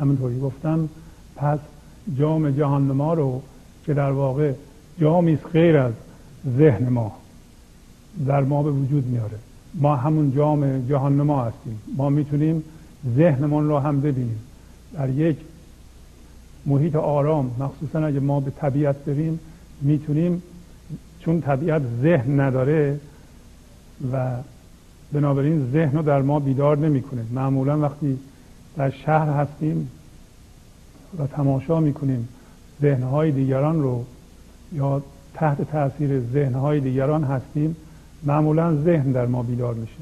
همونطوری 0.00 0.40
گفتم 0.40 0.88
پس 1.36 1.58
جام 2.18 2.50
جهان 2.50 2.82
ما 2.82 3.14
رو 3.14 3.42
که 3.86 3.94
در 3.94 4.10
واقع 4.10 4.52
جامی 5.00 5.36
غیر 5.36 5.76
از 5.76 5.92
ذهن 6.58 6.88
ما 6.88 7.12
در 8.26 8.40
ما 8.40 8.62
به 8.62 8.70
وجود 8.70 9.06
میاره. 9.06 9.38
ما 9.74 9.96
همون 9.96 10.32
جام 10.34 10.86
جهان 10.88 11.12
ما 11.12 11.44
هستیم. 11.44 11.80
ما 11.96 12.08
می‌تونیم 12.08 12.62
ذهنمون 13.16 13.68
رو 13.68 13.78
هم 13.78 14.00
ببینیم. 14.00 14.38
در 14.92 15.08
یک 15.08 15.36
محیط 16.66 16.96
آرام 16.96 17.50
مخصوصا 17.58 18.06
اگه 18.06 18.20
ما 18.20 18.40
به 18.40 18.50
طبیعت 18.50 18.96
بریم 18.96 19.40
می‌تونیم 19.80 20.42
چون 21.20 21.40
طبیعت 21.40 21.82
ذهن 22.02 22.40
نداره 22.40 23.00
و 24.12 24.30
بنابراین 25.12 25.70
ذهن 25.72 25.96
رو 25.96 26.02
در 26.02 26.22
ما 26.22 26.40
بیدار 26.40 26.78
نمی‌کنه. 26.78 27.22
معمولا 27.32 27.78
وقتی 27.78 28.18
در 28.76 28.90
شهر 28.90 29.28
هستیم 29.28 29.90
و 31.18 31.26
تماشا 31.26 31.80
می‌کنیم 31.80 32.28
ذهنهای 32.82 33.30
دیگران 33.30 33.82
رو 33.82 34.04
یا 34.72 35.02
تحت 35.34 35.70
تاثیر 35.70 36.20
ذهنهای 36.20 36.80
دیگران 36.80 37.24
هستیم 37.24 37.76
معمولا 38.22 38.76
ذهن 38.76 39.12
در 39.12 39.26
ما 39.26 39.42
بیدار 39.42 39.74
میشه. 39.74 40.00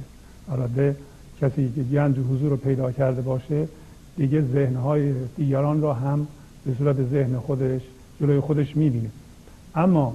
البته 0.53 0.97
کسی 1.41 1.73
که 1.75 1.83
گنج 1.83 2.17
حضور 2.19 2.51
رو 2.51 2.57
پیدا 2.57 2.93
کرده 2.93 3.23
باشه 3.23 3.69
دیگه 4.17 4.41
ذهنهای 4.41 5.13
دیگران 5.37 5.83
را 5.83 5.95
هم 5.95 6.27
به 6.67 6.75
صورت 6.79 6.97
ذهن 7.11 7.39
خودش 7.39 7.81
جلوی 8.21 8.41
خودش 8.41 8.77
می‌بینه. 8.77 9.11
اما 9.75 10.15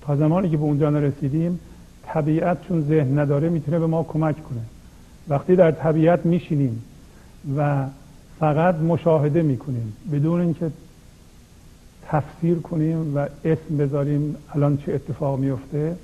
تا 0.00 0.16
زمانی 0.16 0.50
که 0.50 0.56
به 0.56 0.62
اونجا 0.62 0.90
نرسیدیم 0.90 1.60
طبیعت 2.06 2.68
چون 2.68 2.82
ذهن 2.88 3.18
نداره 3.18 3.48
می‌تونه 3.48 3.78
به 3.78 3.86
ما 3.86 4.02
کمک 4.04 4.44
کنه. 4.44 4.60
وقتی 5.28 5.56
در 5.56 5.70
طبیعت 5.70 6.26
میشینیم 6.26 6.82
و 7.56 7.86
فقط 8.40 8.74
مشاهده 8.74 9.42
می‌کنیم 9.42 9.96
بدون 10.12 10.40
اینکه 10.40 10.70
تفسیر 12.08 12.58
کنیم 12.58 13.16
و 13.16 13.26
اسم 13.44 13.76
بذاریم 13.76 14.36
الان 14.54 14.76
چه 14.76 14.92
اتفاق 14.92 15.38
میفته 15.38 15.96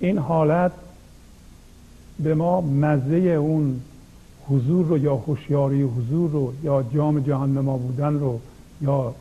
این 0.00 0.18
حالت 0.18 0.72
به 2.18 2.34
ما 2.34 2.60
مزه 2.60 3.16
اون 3.16 3.80
حضور 4.48 4.86
رو 4.86 4.98
یا 4.98 5.16
هوشیاری 5.16 5.82
حضور 5.82 6.30
رو 6.30 6.52
یا 6.62 6.84
جام 6.94 7.20
جهان 7.20 7.50
ما 7.50 7.76
بودن 7.76 8.14
رو 8.14 8.40
یا 8.82 9.14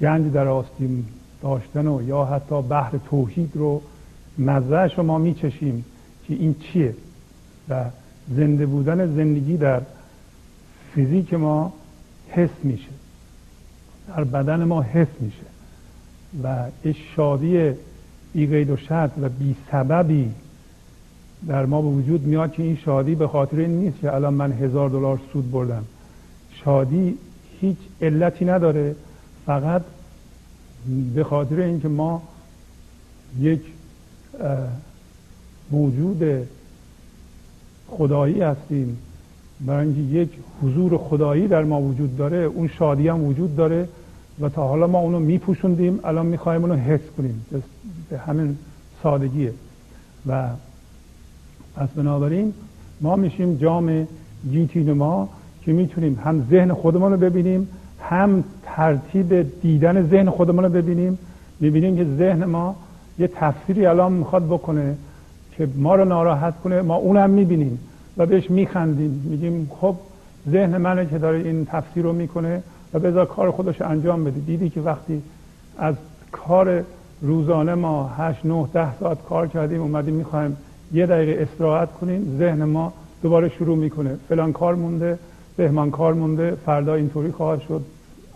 گنج 0.00 0.32
در 0.32 0.48
آستین 0.48 1.04
داشتن 1.42 1.86
و 1.86 2.02
یا 2.02 2.24
حتی 2.24 2.62
بحر 2.62 2.98
توحید 3.10 3.50
رو 3.54 3.82
مزهش 4.38 4.98
رو 4.98 5.02
ما 5.02 5.18
میچشیم 5.18 5.84
که 6.28 6.34
این 6.34 6.54
چیه. 6.54 6.94
و 7.68 7.84
زنده 8.36 8.66
بودن 8.66 9.06
زندگی 9.06 9.56
در 9.56 9.80
فیزیک 10.94 11.34
ما 11.34 11.72
حس 12.28 12.50
میشه. 12.62 12.88
در 14.08 14.24
بدن 14.24 14.64
ما 14.64 14.82
حس 14.82 15.08
میشه. 15.20 15.52
و 16.42 16.64
این 16.82 16.94
شادی 17.16 17.72
بی 18.34 18.70
و 18.70 18.76
شرط 18.76 19.10
و 19.20 19.28
بی 19.28 19.56
سببی 19.70 20.30
در 21.46 21.66
ما 21.66 21.82
به 21.82 21.88
وجود 21.88 22.26
میاد 22.26 22.52
که 22.52 22.62
این 22.62 22.76
شادی 22.76 23.14
به 23.14 23.28
خاطر 23.28 23.56
این 23.56 23.70
نیست 23.70 24.00
که 24.00 24.14
الان 24.14 24.34
من 24.34 24.52
هزار 24.52 24.90
دلار 24.90 25.20
سود 25.32 25.50
بردم. 25.50 25.84
شادی 26.64 27.18
هیچ 27.60 27.78
علتی 28.02 28.44
نداره. 28.44 28.96
فقط 29.46 29.82
به 31.14 31.24
خاطر 31.24 31.60
اینکه 31.60 31.88
ما 31.88 32.22
یک 33.40 33.60
موجود 35.70 36.48
خدایی 37.96 38.40
هستیم. 38.40 38.98
برای 39.66 39.86
اینکه 39.86 40.00
یک 40.00 40.28
حضور 40.62 40.98
خدایی 40.98 41.48
در 41.48 41.64
ما 41.64 41.80
وجود 41.80 42.16
داره 42.16 42.36
اون 42.36 42.68
شادی 42.68 43.08
هم 43.08 43.24
وجود 43.24 43.56
داره 43.56 43.88
و 44.40 44.48
تا 44.48 44.68
حالا 44.68 44.86
ما 44.86 44.98
اونو 44.98 45.18
میپوشوندیم 45.18 46.00
الان 46.04 46.26
می‌خوایم 46.26 46.62
اونو 46.62 46.74
حس 46.74 47.00
کنیم. 47.18 47.46
به 48.10 48.18
همین 48.18 48.56
سادگیه. 49.02 49.52
و 50.26 50.48
پس 51.76 51.88
بنابراین 51.88 52.52
ما 53.00 53.16
میشیم 53.16 53.56
جام 53.56 54.08
گیتی 54.50 54.82
ما 54.82 55.28
که 55.64 55.72
می‌تونیم 55.72 56.18
هم 56.24 56.46
ذهن 56.50 56.72
خودمون 56.72 57.12
رو 57.12 57.18
ببینیم 57.18 57.68
هم 58.00 58.44
ترتیب 58.64 59.60
دیدن 59.62 60.08
ذهن 60.08 60.30
خودمون 60.30 60.64
رو 60.64 60.70
ببینیم. 60.70 61.18
می‌بینیم 61.60 61.96
که 61.96 62.06
ذهن 62.18 62.44
ما 62.44 62.76
یه 63.18 63.28
تفسیری 63.28 63.86
الان 63.86 64.12
می‌خواد 64.12 64.46
بکنه. 64.46 64.94
که 65.56 65.68
ما 65.76 65.94
رو 65.94 66.04
ناراحت 66.04 66.54
کنه 66.64 66.82
ما 66.82 66.94
اونم 66.94 67.30
می‌بینیم 67.30 67.78
و 68.16 68.26
بهش 68.26 68.50
میخندیم. 68.50 69.26
میگیم 69.30 69.70
خب 69.80 69.94
ذهن 70.50 70.76
منه 70.76 71.06
که 71.06 71.18
داره 71.18 71.38
این 71.38 71.64
تفسیر 71.64 72.02
رو 72.02 72.12
می‌کنه 72.12 72.62
و 72.94 72.98
بذار 72.98 73.26
کار 73.26 73.50
خودش 73.50 73.82
انجام 73.82 74.24
بده. 74.24 74.40
دیدی 74.40 74.70
که 74.70 74.80
وقتی 74.80 75.22
از 75.78 75.94
کار 76.32 76.84
روزانه 77.22 77.74
ما 77.74 78.08
8 78.08 78.46
9 78.46 78.68
ده 78.72 78.98
ساعت 78.98 79.18
کار 79.28 79.46
کردیم 79.46 79.82
اومدیم 79.82 80.14
می‌خوایم 80.14 80.56
یه 80.92 81.06
دقیقه 81.06 81.42
استراحت 81.42 81.92
کنیم 81.92 82.36
ذهن 82.38 82.64
ما 82.64 82.92
دوباره 83.22 83.48
شروع 83.48 83.76
می‌کنه. 83.76 84.16
فلان 84.28 84.52
کار 84.52 84.74
مونده 84.74 85.18
بهمان 85.56 85.90
کار 85.90 86.14
مونده 86.14 86.56
فردا 86.66 86.94
اینطوری 86.94 87.32
خواهد 87.32 87.60
شد. 87.60 87.82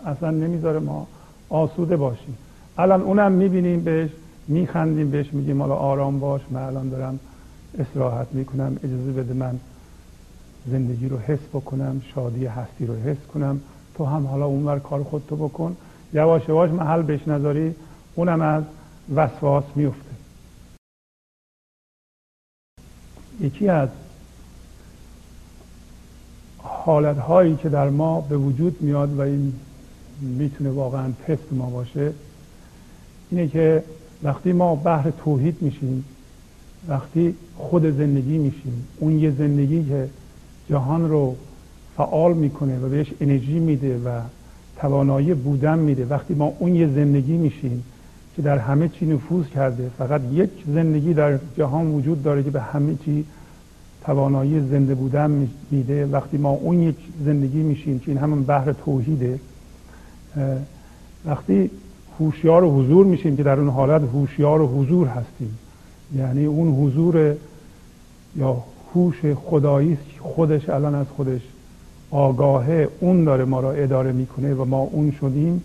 اصلا 0.07 0.31
نمی‌ذاره 0.31 0.79
ما 0.79 1.07
آسوده 1.49 1.97
باشیم. 1.97 2.37
الان 2.79 3.03
اونم 3.03 3.33
می‌بینیم 3.33 3.81
بهش 3.81 4.11
میخندیم 4.49 5.11
بهش 5.11 5.33
میگیم 5.33 5.63
حالا 5.63 5.75
آرام 5.75 6.21
باش 6.21 6.41
من 6.51 6.63
الان 6.63 6.89
دارم 6.89 7.21
استراحت 7.79 8.27
می‌کنم 8.33 8.77
اجازه 8.85 9.13
بده 9.13 9.35
من 9.35 9.61
زندگی 10.71 11.09
رو 11.09 11.19
حس 11.19 11.39
بکنم 11.53 12.03
شادی 12.15 12.47
هستی 12.47 12.87
رو 12.87 12.95
حس 12.95 13.27
کنم. 13.35 13.61
تو 13.95 14.05
هم 14.05 14.27
حالا 14.27 14.47
اونور 14.47 14.79
کار 14.79 15.03
خودتو 15.03 15.37
بکن. 15.37 15.77
یواش 16.13 16.49
یواش 16.49 16.71
محل 16.71 17.03
بهش 17.03 17.29
نذاری 17.29 17.75
اونم 18.15 18.41
از 18.41 18.65
وسواس 19.15 19.65
میفته. 19.75 20.11
یکی 23.41 23.69
از 23.69 23.89
حالت 26.59 27.19
هایی 27.19 27.57
که 27.57 27.69
در 27.69 27.91
ما 27.91 28.21
به 28.21 28.37
وجود 28.37 28.83
میاد 28.83 29.19
و 29.19 29.21
این 29.21 29.53
می‌تونه 30.21 30.71
واقعا 30.71 31.13
تست 31.27 31.53
ما 31.53 31.71
باشه 31.71 32.13
اینه 33.31 33.49
که 33.49 33.85
وقتی 34.23 34.53
ما 34.53 34.75
بحر 34.75 35.11
توحید 35.11 35.57
میشیم 35.61 36.05
وقتی 36.89 37.35
خود 37.57 37.97
زندگی 37.97 38.39
میشیم 38.39 38.85
اون 38.99 39.19
یه 39.19 39.31
زندگی 39.31 39.85
که 39.85 40.09
جهان 40.71 41.09
رو 41.09 41.37
فعال 41.97 42.35
می‌کنه 42.35 42.79
و 42.79 42.89
بهش 42.89 43.12
انرژی 43.21 43.59
میده 43.59 43.99
و 43.99 44.21
توانایی 44.77 45.35
بودن 45.35 45.79
میده 45.79 46.07
وقتی 46.07 46.35
ما 46.35 46.53
اون 46.59 46.75
یه 46.75 46.89
زندگی 46.89 47.37
میشیم 47.37 47.85
که 48.37 48.43
در 48.43 48.59
همه 48.59 48.89
چی 48.89 49.07
نفوذ 49.07 49.47
کرده 49.47 49.91
فقط 49.99 50.21
یک 50.33 50.51
زندگی 50.67 51.14
در 51.14 51.39
جهان 51.59 51.87
وجود 51.87 52.23
داره 52.23 52.43
که 52.43 52.51
به 52.51 52.61
همه 52.61 52.95
چی 53.05 53.25
توانایی 54.05 54.61
زنده 54.61 54.95
بودن 54.95 55.49
میده 55.71 56.07
وقتی 56.07 56.39
ما 56.39 56.51
اون 56.51 56.81
یک 56.81 56.97
زندگی 57.25 57.62
میشیم 57.62 57.99
که 57.99 58.09
این 58.09 58.19
همون 58.19 58.43
بحر 58.43 58.73
توحیده 58.73 59.39
وقتی 61.25 61.71
هوشیار 62.21 62.64
و 62.64 62.83
حضور 62.83 63.07
میشیم 63.07 63.37
که 63.37 63.43
در 63.43 63.61
اون 63.61 63.69
حالت 63.69 64.03
هوشیار 64.03 64.61
و 64.61 64.67
حضور 64.67 65.07
هستیم. 65.07 65.59
یعنی 66.17 66.45
اون 66.45 66.69
حضور 66.75 67.37
یا 68.37 68.57
هوش 68.95 69.17
خدایی 69.25 69.99
خودش 70.21 70.69
الان 70.69 70.95
از 70.95 71.07
خودش 71.17 71.41
آگاهه 72.11 72.89
اون 73.01 73.25
داره 73.25 73.45
ما 73.45 73.61
را 73.61 73.73
اداره 73.73 74.12
می‌کنه 74.12 74.55
و 74.55 74.64
ما 74.64 74.79
اون 74.79 75.11
شدیم. 75.21 75.62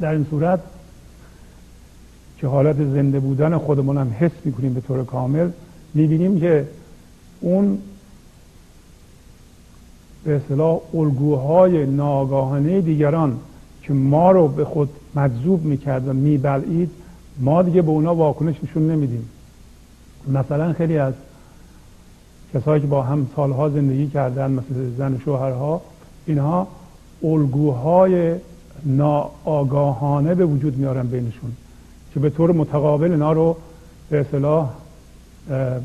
در 0.00 0.12
این 0.12 0.26
صورت 0.30 0.60
که 2.38 2.46
حالت 2.46 2.76
زنده 2.76 3.20
بودن 3.20 3.58
خودمون 3.58 3.98
هم 3.98 4.16
حس 4.18 4.30
می‌کنیم 4.44 4.74
به 4.74 4.80
طور 4.80 5.04
کامل 5.04 5.50
می‌بینیم 5.94 6.40
که 6.40 6.68
اون 7.40 7.78
به 10.24 10.36
اصطلاح 10.36 10.80
الگوهای 10.94 11.86
ناگاهانه 11.86 12.80
دیگران 12.80 13.38
که 13.86 13.92
ما 13.92 14.30
رو 14.30 14.48
به 14.48 14.64
خود 14.64 14.88
مجذوب 15.14 15.64
می‌کرد 15.64 16.08
و 16.08 16.12
میبلعید 16.12 16.90
ما 17.38 17.62
دیگه 17.62 17.82
به 17.82 17.90
اونا 17.90 18.14
واکنش 18.14 18.56
نشون 18.64 18.90
نمیدیم. 18.90 19.28
مثلا 20.28 20.72
خیلی 20.72 20.98
از 20.98 21.14
کسایی 22.54 22.80
که 22.80 22.86
با 22.86 23.02
هم 23.02 23.26
سالها 23.36 23.68
زندگی 23.68 24.06
کردن 24.06 24.50
مثل 24.50 24.90
زن 24.98 25.14
و 25.14 25.18
شوهرها 25.18 25.82
اینها 26.26 26.68
الگوهای 27.22 28.34
ناآگاهانه 28.84 30.34
به 30.34 30.44
وجود 30.44 30.76
میارن 30.76 31.06
بینشون 31.06 31.52
که 32.14 32.20
به 32.20 32.30
طور 32.30 32.52
متقابل 32.52 33.10
اینا 33.10 33.32
رو 33.32 33.56
به 34.10 34.20
اصطلاح 34.20 34.70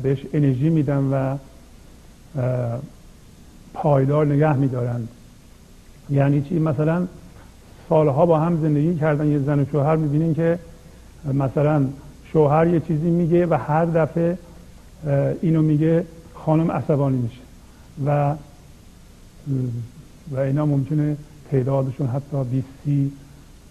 بهش 0.02 0.26
انرژی 0.32 0.70
میدن 0.70 1.04
و 1.12 1.36
پایدار 3.74 4.26
نگه 4.26 4.56
میدارن. 4.56 5.08
یعنی 6.10 6.42
چی؟ 6.42 6.58
مثلا 6.58 7.06
سالها 7.92 8.26
با 8.26 8.38
هم 8.38 8.60
زندگی 8.62 8.94
کردن 8.94 9.30
یه 9.30 9.38
زن 9.38 9.60
و 9.60 9.64
شوهر 9.72 9.96
می‌بینین 9.96 10.34
که 10.34 10.58
مثلا 11.34 11.84
شوهر 12.32 12.66
یه 12.66 12.80
چیزی 12.80 13.10
میگه 13.10 13.46
و 13.46 13.54
هر 13.54 13.84
دفعه 13.84 14.38
اینو 15.42 15.62
میگه 15.62 16.04
خانم 16.34 16.70
عصبانی 16.70 17.16
میشه 17.16 17.40
و 18.06 18.34
و 20.30 20.38
اینا 20.38 20.66
ممکنه 20.66 21.16
تعدادشون 21.50 22.06
حتی 22.06 22.44
20 22.44 22.66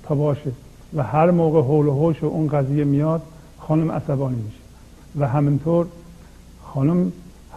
تا 0.03 0.15
باشه 0.15 0.51
و 0.93 1.03
هر 1.03 1.31
موقع 1.31 1.61
حول 1.61 1.87
و 1.87 1.93
حوش 1.93 2.23
اون 2.23 2.47
قضیه 2.47 2.83
میاد 2.83 3.21
خانم 3.59 3.91
عصبانی 3.91 4.35
میشه 4.35 4.61
و 5.19 5.27
همینطور 5.27 5.85
خانم 6.63 7.11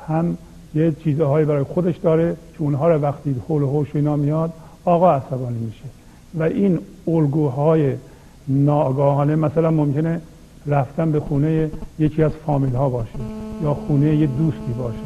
هم 0.09 0.39
یه 0.75 0.93
چیزهایی 0.93 1.47
برای 1.47 1.63
خودش 1.63 1.97
داره 1.97 2.37
که 2.53 2.63
اونها 2.63 2.89
رو 2.89 3.01
وقتی 3.01 3.37
حول 3.49 3.63
و 3.63 3.67
حوش 3.67 3.89
اینا 3.95 4.17
میاد 4.17 4.53
آقا 4.85 5.13
عصبانی 5.13 5.59
میشه. 5.59 6.04
و 6.39 6.43
این 6.43 6.79
الگوهای 7.09 7.93
ناگاهانه 8.49 9.37
مثلا 9.37 9.71
ممکنه 9.71 10.21
رفتن 10.67 11.13
به 11.13 11.21
خونه 11.21 11.71
یکی 11.99 12.23
از 12.23 12.33
فامیل 12.47 12.75
ها 12.75 12.89
باشه 12.89 13.19
یا 13.63 13.75
خونه 13.75 14.17
یه 14.17 14.27
دوستی 14.27 14.73
باشه 14.79 14.99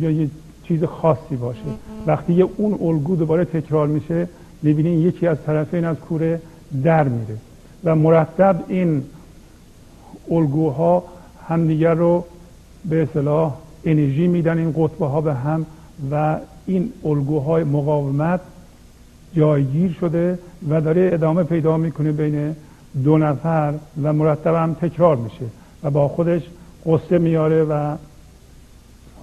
یا 0.00 0.10
یه 0.10 0.30
چیز 0.64 0.84
خاصی 0.84 1.36
باشه. 1.36 1.60
وقتی 2.06 2.32
یه 2.32 2.48
اون 2.56 2.78
الگو 2.82 3.16
دوباره 3.16 3.44
تکرار 3.44 3.86
میشه 3.86 4.28
می‌بینین 4.62 4.98
یکی 4.98 5.26
از 5.26 5.36
طرفین 5.46 5.84
از 5.84 5.96
کوره 5.96 6.40
در 6.84 7.08
میره. 7.08 7.36
و 7.84 7.96
مرتب 7.96 8.64
این 8.68 9.02
الگوها 10.30 11.04
همدیگر 11.48 11.94
رو 11.94 12.24
به 12.84 13.02
اصطلاح 13.02 13.54
انرژی 13.84 14.26
میدن 14.26 14.58
این 14.58 14.74
قطبه 14.76 15.06
ها 15.06 15.20
به 15.20 15.34
هم 15.34 15.66
و 16.10 16.36
این 16.66 16.92
الگوهای 17.04 17.64
مقاومت 17.64 18.40
جایگیر 19.34 19.92
شده 20.00 20.38
و 20.68 20.80
داره 20.80 21.10
ادامه 21.12 21.42
پیدا 21.42 21.76
می‌کنه 21.76 22.12
بین 22.12 22.56
دو 23.04 23.18
نفر 23.18 23.74
و 24.02 24.12
مرتب 24.12 24.54
هم 24.54 24.74
تکرار 24.74 25.16
میشه 25.16 25.44
و 25.82 25.90
با 25.90 26.08
خودش 26.08 26.42
قصه 26.86 27.18
میاره 27.18 27.64
و 27.64 27.96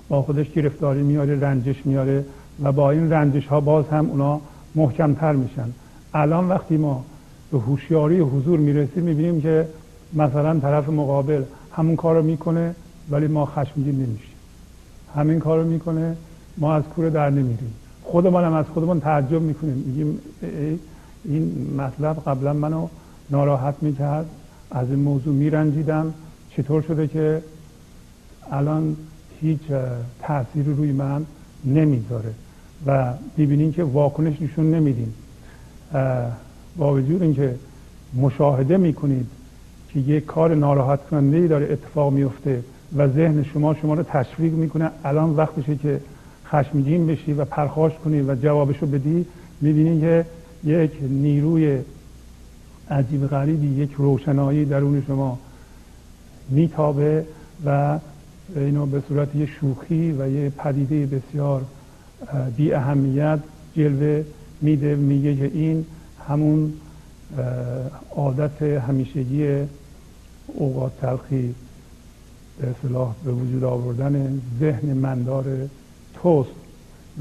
با 0.09 0.21
خودش 0.21 0.51
گرفتاری 0.51 1.03
میاره 1.03 1.39
رنجش 1.39 1.85
میاره 1.85 2.25
و 2.63 2.71
با 2.71 2.91
این 2.91 3.13
رنجش 3.13 3.47
ها 3.47 3.59
باز 3.61 3.85
هم 3.87 4.09
اونا 4.09 4.41
محکمتر 4.75 5.31
میشن. 5.31 5.67
الان 6.13 6.49
وقتی 6.49 6.77
ما 6.77 7.05
به 7.51 7.59
هوشیاری 7.59 8.19
حضور 8.19 8.59
می‌رسیم 8.59 9.03
می‌بینیم 9.03 9.41
که 9.41 9.67
مثلا 10.13 10.59
طرف 10.59 10.89
مقابل 10.89 11.43
همون 11.71 11.95
کار 11.95 12.15
رو 12.15 12.23
می‌کنه 12.23 12.75
ولی 13.11 13.27
ما 13.27 13.45
خشمگین 13.45 13.95
نمیشیم. 13.95 14.35
همین 15.15 15.39
کار 15.39 15.59
رو 15.59 15.67
می‌کنه 15.67 16.15
ما 16.57 16.75
از 16.75 16.83
کوره 16.83 17.09
در 17.09 17.29
نمیریم. 17.29 17.73
خودمان 18.13 18.43
هم 18.43 18.53
از 18.53 18.65
خودمان 18.65 18.99
تعجب 18.99 19.41
می‌کنیم. 19.41 19.73
میگیم 19.73 20.19
این 21.25 21.71
مطلب 21.77 22.23
قبلا 22.25 22.53
منو 22.53 22.87
ناراحت 23.29 23.75
می‌کرد. 23.81 24.25
از 24.71 24.89
این 24.89 24.99
موضوع 24.99 25.33
میرنجیدم. 25.33 26.13
چطور 26.49 26.81
شده 26.81 27.07
که 27.07 27.41
الان 28.51 28.95
هیچ 29.41 29.59
تأثیری 30.19 30.73
روی 30.73 30.91
من 30.91 31.25
نمی‌ذاره؟ 31.65 32.33
و 32.85 33.13
می‌بینیم 33.37 33.73
که 33.73 33.83
واکنش 33.83 34.41
نشون 34.41 34.71
نمیدیم 34.71 35.13
با 36.77 36.93
وجود 36.93 37.21
اینکه 37.21 37.55
مشاهده 38.15 38.77
می‌کنید 38.77 39.27
که 39.89 39.99
یک 39.99 40.25
کار 40.25 40.55
ناراحت 40.55 40.99
کننده 41.09 41.37
ای 41.37 41.47
داره 41.47 41.65
اتفاق 41.71 42.13
میفته 42.13 42.63
و 42.97 43.07
ذهن 43.07 43.43
شما 43.43 43.73
شما 43.73 43.93
رو 43.93 44.03
تشویق 44.03 44.53
می‌کنه 44.53 44.89
الان 45.03 45.29
وقتشه 45.29 45.75
که 45.75 45.99
خشمگین 46.53 47.07
بشی 47.07 47.33
و 47.33 47.45
پرخاش 47.45 47.91
کنی 48.05 48.21
و 48.21 48.35
جوابشو 48.35 48.85
بدی 48.85 49.25
می‌بینی 49.61 50.01
که 50.01 50.25
یک 50.63 50.91
نیروی 51.01 51.79
عجیب 52.89 53.27
غریبی 53.27 53.67
یک 53.67 53.91
روشنایی 53.97 54.65
درون 54.65 55.03
شما 55.07 55.39
میتابه 56.49 57.25
و 57.65 57.99
اینو 58.55 58.85
به 58.85 59.03
صورت 59.07 59.35
یه 59.35 59.45
شوخی 59.45 60.11
و 60.11 60.29
یه 60.29 60.49
پدیده 60.49 61.05
بسیار 61.05 61.61
بی 62.57 62.73
اهمیت 62.73 63.39
جلوه 63.75 64.23
میده 64.61 64.95
میگه 64.95 65.35
که 65.35 65.51
این 65.53 65.85
همون 66.27 66.73
عادت 68.15 68.61
همیشگی 68.61 69.67
اوقات 70.47 70.91
تلخی 71.01 71.55
به 72.59 72.67
اصلاح 72.67 73.15
به 73.25 73.31
وجود 73.31 73.63
آوردن 73.63 74.41
ذهن 74.59 74.93
مندار 74.93 75.45
توست 76.23 76.49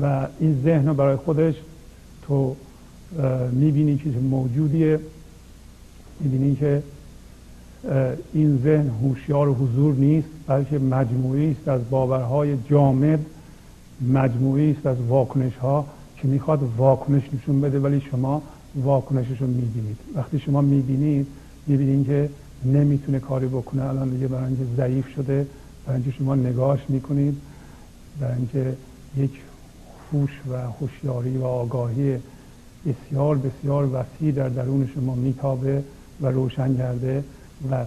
و 0.03 0.27
این 0.41 0.61
ذهن 0.65 0.89
رو 0.89 0.95
برای 0.95 1.17
خودش 1.17 1.55
تو 2.23 2.57
می‌بینی 3.53 3.97
که 3.97 4.11
موجودیه. 4.11 5.01
می‌بینی 6.21 6.57
که 6.57 6.83
این 8.33 8.61
ذهن 8.65 8.91
هوشیار 9.03 9.49
و 9.49 9.55
حضور 9.55 9.95
نیست 9.95 10.29
بلکه 10.47 10.79
مجموعی 10.79 11.51
است 11.51 11.69
از 11.69 11.81
باورهای 11.91 12.57
جامد 12.71 13.27
مجموعی 14.13 14.71
است 14.71 14.87
از 14.87 14.97
واکنش 15.09 15.57
ها 15.57 15.87
که 16.17 16.29
می‌خواد 16.29 16.61
واکنش 16.77 17.23
نشون 17.35 17.61
بده 17.61 17.79
ولی 17.81 18.01
شما 18.01 18.43
واکنشش 18.77 19.41
رو 19.41 19.47
می‌بینید. 19.47 19.97
وقتی 20.15 20.39
شما 20.39 20.61
می‌بینید 20.61 21.27
می‌بینید 21.67 22.07
که 22.07 22.31
نمی‌تونه 22.65 23.19
کاری 23.19 23.47
بکنه. 23.47 23.85
الان 23.85 24.09
دیگه 24.09 24.29
برای 24.29 24.47
اینکه 24.47 24.65
ضعیف 24.77 25.09
شده 25.09 25.47
برای 25.87 26.03
اینکه 26.03 26.19
شما 26.19 26.35
نگاهش 26.35 26.81
می‌کنید 26.89 27.37
برای 28.21 28.37
اینکه 28.37 28.77
یک 29.17 29.31
هوش 30.13 30.31
و 30.51 30.57
هوشیاری 30.57 31.37
و 31.37 31.45
آگاهی 31.45 32.19
بسیار 32.87 33.37
بسیار 33.37 33.89
وسیع 33.93 34.33
در 34.33 34.49
درون 34.49 34.91
شما 34.95 35.15
میتابه 35.15 35.85
و 36.21 36.27
روشن 36.27 36.77
کرده 36.77 37.25
و 37.71 37.85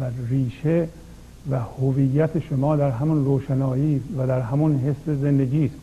و 0.00 0.04
ریشه 0.28 0.88
و 1.50 1.60
هویت 1.60 2.38
شما 2.38 2.76
در 2.76 2.90
همون 2.90 3.24
روشنایی 3.24 4.02
و 4.16 4.26
در 4.26 4.40
همون 4.40 4.78
حس 4.78 5.04
زندگی 5.06 5.64
است. 5.64 5.74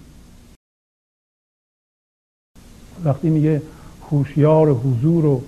وقتی 3.03 3.29
میگه 3.29 3.61
هوشیار 4.11 4.69
حضور 4.69 5.25
و 5.25 5.41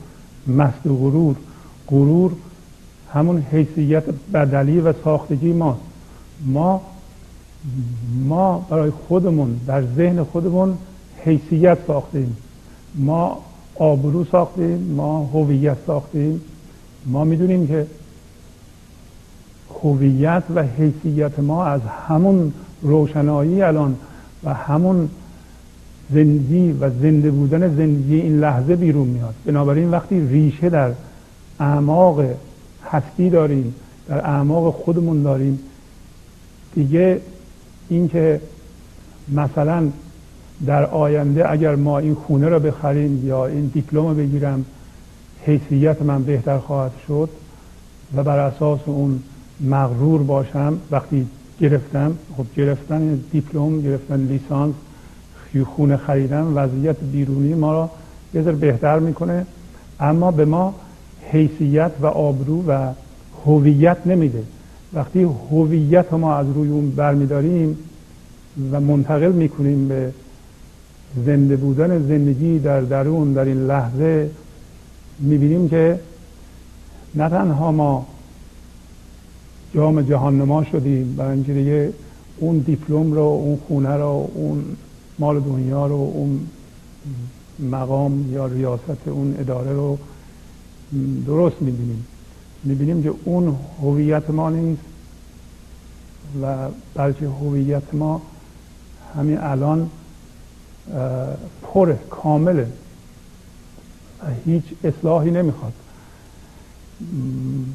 مست 0.47 0.87
و 0.87 0.97
غرور 0.97 1.35
غرور 1.87 2.31
همون 3.13 3.41
حیثیت 3.41 4.03
بدلی 4.33 4.79
و 4.79 4.93
ساختگی 5.03 5.53
ماست. 5.53 5.81
ما 6.45 6.96
ما 8.27 8.65
برای 8.69 8.89
خودمون 8.89 9.59
در 9.67 9.83
ذهن 9.95 10.23
خودمون 10.23 10.77
حیثیت 11.23 11.77
ساختیم. 11.87 12.37
ما 12.95 13.37
آبرو 13.75 14.25
ساختیم 14.25 14.77
ما 14.95 15.29
هویت 15.33 15.77
ساختیم. 15.87 16.41
ما 17.05 17.23
می‌دونیم 17.23 17.67
که 17.67 17.87
هویت 19.83 20.43
و 20.55 20.63
حیثیت 20.63 21.39
ما 21.39 21.65
از 21.65 21.81
همون 22.07 22.53
روشنایی 22.81 23.61
الان 23.61 23.95
و 24.43 24.53
همون 24.53 25.09
زندگی 26.13 26.71
و 26.71 26.89
زنده 26.89 27.31
بودن 27.31 27.75
زندگی 27.75 28.15
این 28.15 28.39
لحظه 28.39 28.75
بیرون 28.75 29.07
میاد. 29.07 29.33
بنابراین 29.45 29.91
وقتی 29.91 30.27
ریشه 30.27 30.69
در 30.69 30.91
اعماق 31.59 32.25
هستی 32.91 33.29
داریم 33.29 33.75
در 34.07 34.17
اعماق 34.17 34.73
خودمون 34.73 35.23
داریم 35.23 35.59
دیگه 36.75 37.21
اینکه 37.89 38.41
مثلا 39.31 39.89
در 40.65 40.85
آینده 40.85 41.51
اگر 41.51 41.75
ما 41.75 41.99
این 41.99 42.15
خونه 42.15 42.49
رو 42.49 42.59
بخریم 42.59 43.27
یا 43.27 43.45
این 43.45 43.65
دیپلم 43.65 44.07
رو 44.07 44.13
بگیرم 44.13 44.65
حیثیت 45.45 46.01
من 46.01 46.23
بهتر 46.23 46.57
خواهد 46.57 46.91
شد 47.07 47.29
و 48.15 48.23
بر 48.23 48.39
اساس 48.39 48.79
اون 48.85 49.19
مغرور 49.61 50.23
باشم 50.23 50.77
وقتی 50.91 51.27
گرفتم 51.59 52.17
خب 52.37 52.45
گرفتن 52.55 53.19
دیپلم 53.31 53.81
گرفتن 53.81 54.19
لیسانس 54.19 54.75
خونه 55.65 55.97
خریدن 55.97 56.43
وضعیت 56.43 56.95
بیرونی 57.11 57.53
ما 57.53 57.73
را 57.73 57.89
یه 58.33 58.41
بهتر 58.41 58.99
می‌کنه. 58.99 59.45
اما 59.99 60.31
به 60.31 60.45
ما 60.45 60.75
حیثیت 61.31 61.91
و 62.01 62.05
آبرو 62.05 62.63
و 62.67 62.93
هویت 63.45 63.97
نمیده. 64.05 64.43
وقتی 64.93 65.23
هویت 65.23 66.13
ما 66.13 66.35
از 66.35 66.47
روی 66.55 66.69
اون 66.69 66.89
برمیداریم 66.89 67.77
و 68.71 68.79
منتقل 68.79 69.31
می‌کنیم 69.31 69.87
به 69.87 70.13
زنده 71.25 71.55
بودن 71.55 72.07
زندگی 72.07 72.59
در 72.59 72.81
درون 72.81 73.33
در 73.33 73.45
این 73.45 73.67
لحظه 73.67 74.29
می‌بینیم 75.19 75.69
که 75.69 75.99
نه 77.15 77.29
تنها 77.29 77.71
ما 77.71 78.07
جام 79.73 80.01
جهان 80.01 80.41
نما 80.41 80.63
شدیم 80.63 81.15
برای 81.15 81.33
اینکه 81.33 81.93
اون 82.37 82.57
دیپلم 82.57 83.13
رو 83.13 83.21
اون 83.21 83.59
خونه 83.67 83.95
رو 83.95 84.29
اون 84.33 84.63
مال 85.19 85.39
دنیا 85.39 85.87
رو 85.87 86.11
اون 86.13 86.39
مقام 87.71 88.33
یا 88.33 88.45
ریاست 88.45 89.07
اون 89.07 89.35
اداره 89.39 89.73
رو 89.73 89.97
درست 91.25 91.61
می‌بینیم. 91.61 92.05
می‌بینیم 92.63 93.03
که 93.03 93.13
اون 93.23 93.55
هویت 93.81 94.29
ما 94.29 94.49
نیست 94.49 94.81
و 96.41 96.69
بلکه 96.95 97.27
هویت 97.27 97.93
ما 97.93 98.21
همین 99.15 99.37
الان 99.37 99.89
پر 101.63 101.93
کامله 102.09 102.67
هیچ 104.45 104.63
اصلاحی 104.83 105.31
نمی‌خواد. 105.31 105.73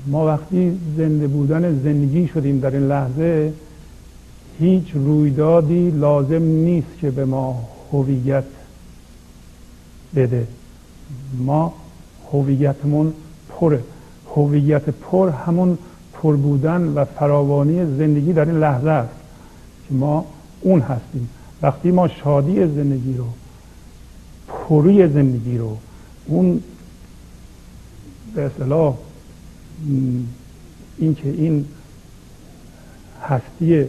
ما 0.07 0.27
وقتی 0.27 0.81
زنده 0.97 1.27
بودن 1.27 1.81
زندگی 1.83 2.29
شدیم 2.29 2.61
در 2.61 2.71
این 2.71 2.89
لحظه 2.89 3.53
هیچ 4.59 4.85
رویدادی 4.95 5.91
لازم 5.91 6.43
نیست 6.43 6.99
که 7.01 7.11
به 7.11 7.25
ما 7.25 7.69
هویت 7.93 8.45
بده. 10.17 10.47
ما 11.39 11.75
هویتمون 12.33 13.13
پره. 13.49 13.81
هویت 14.37 14.91
پر 14.91 15.29
همون 15.29 15.79
پر 16.13 16.37
بودن 16.37 16.93
و 16.95 17.05
فراوانی 17.05 17.87
زندگی 17.87 18.33
در 18.33 18.45
این 18.45 18.59
لحظه 18.59 18.91
است 18.91 19.15
که 19.89 19.95
ما 19.95 20.25
اون 20.61 20.81
هستیم. 20.81 21.29
وقتی 21.63 21.91
ما 21.91 22.09
شادی 22.09 22.67
زندگی 22.67 23.15
رو 23.15 23.25
پروی 24.49 25.09
زندگی 25.09 25.59
رو 25.59 25.77
اون 26.27 26.63
به 28.35 28.43
اصطلاح 28.43 28.95
این 30.99 31.15
که 31.15 31.29
این 31.29 31.65
هستی 33.23 33.85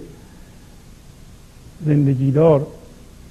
زندگیدار 1.85 2.67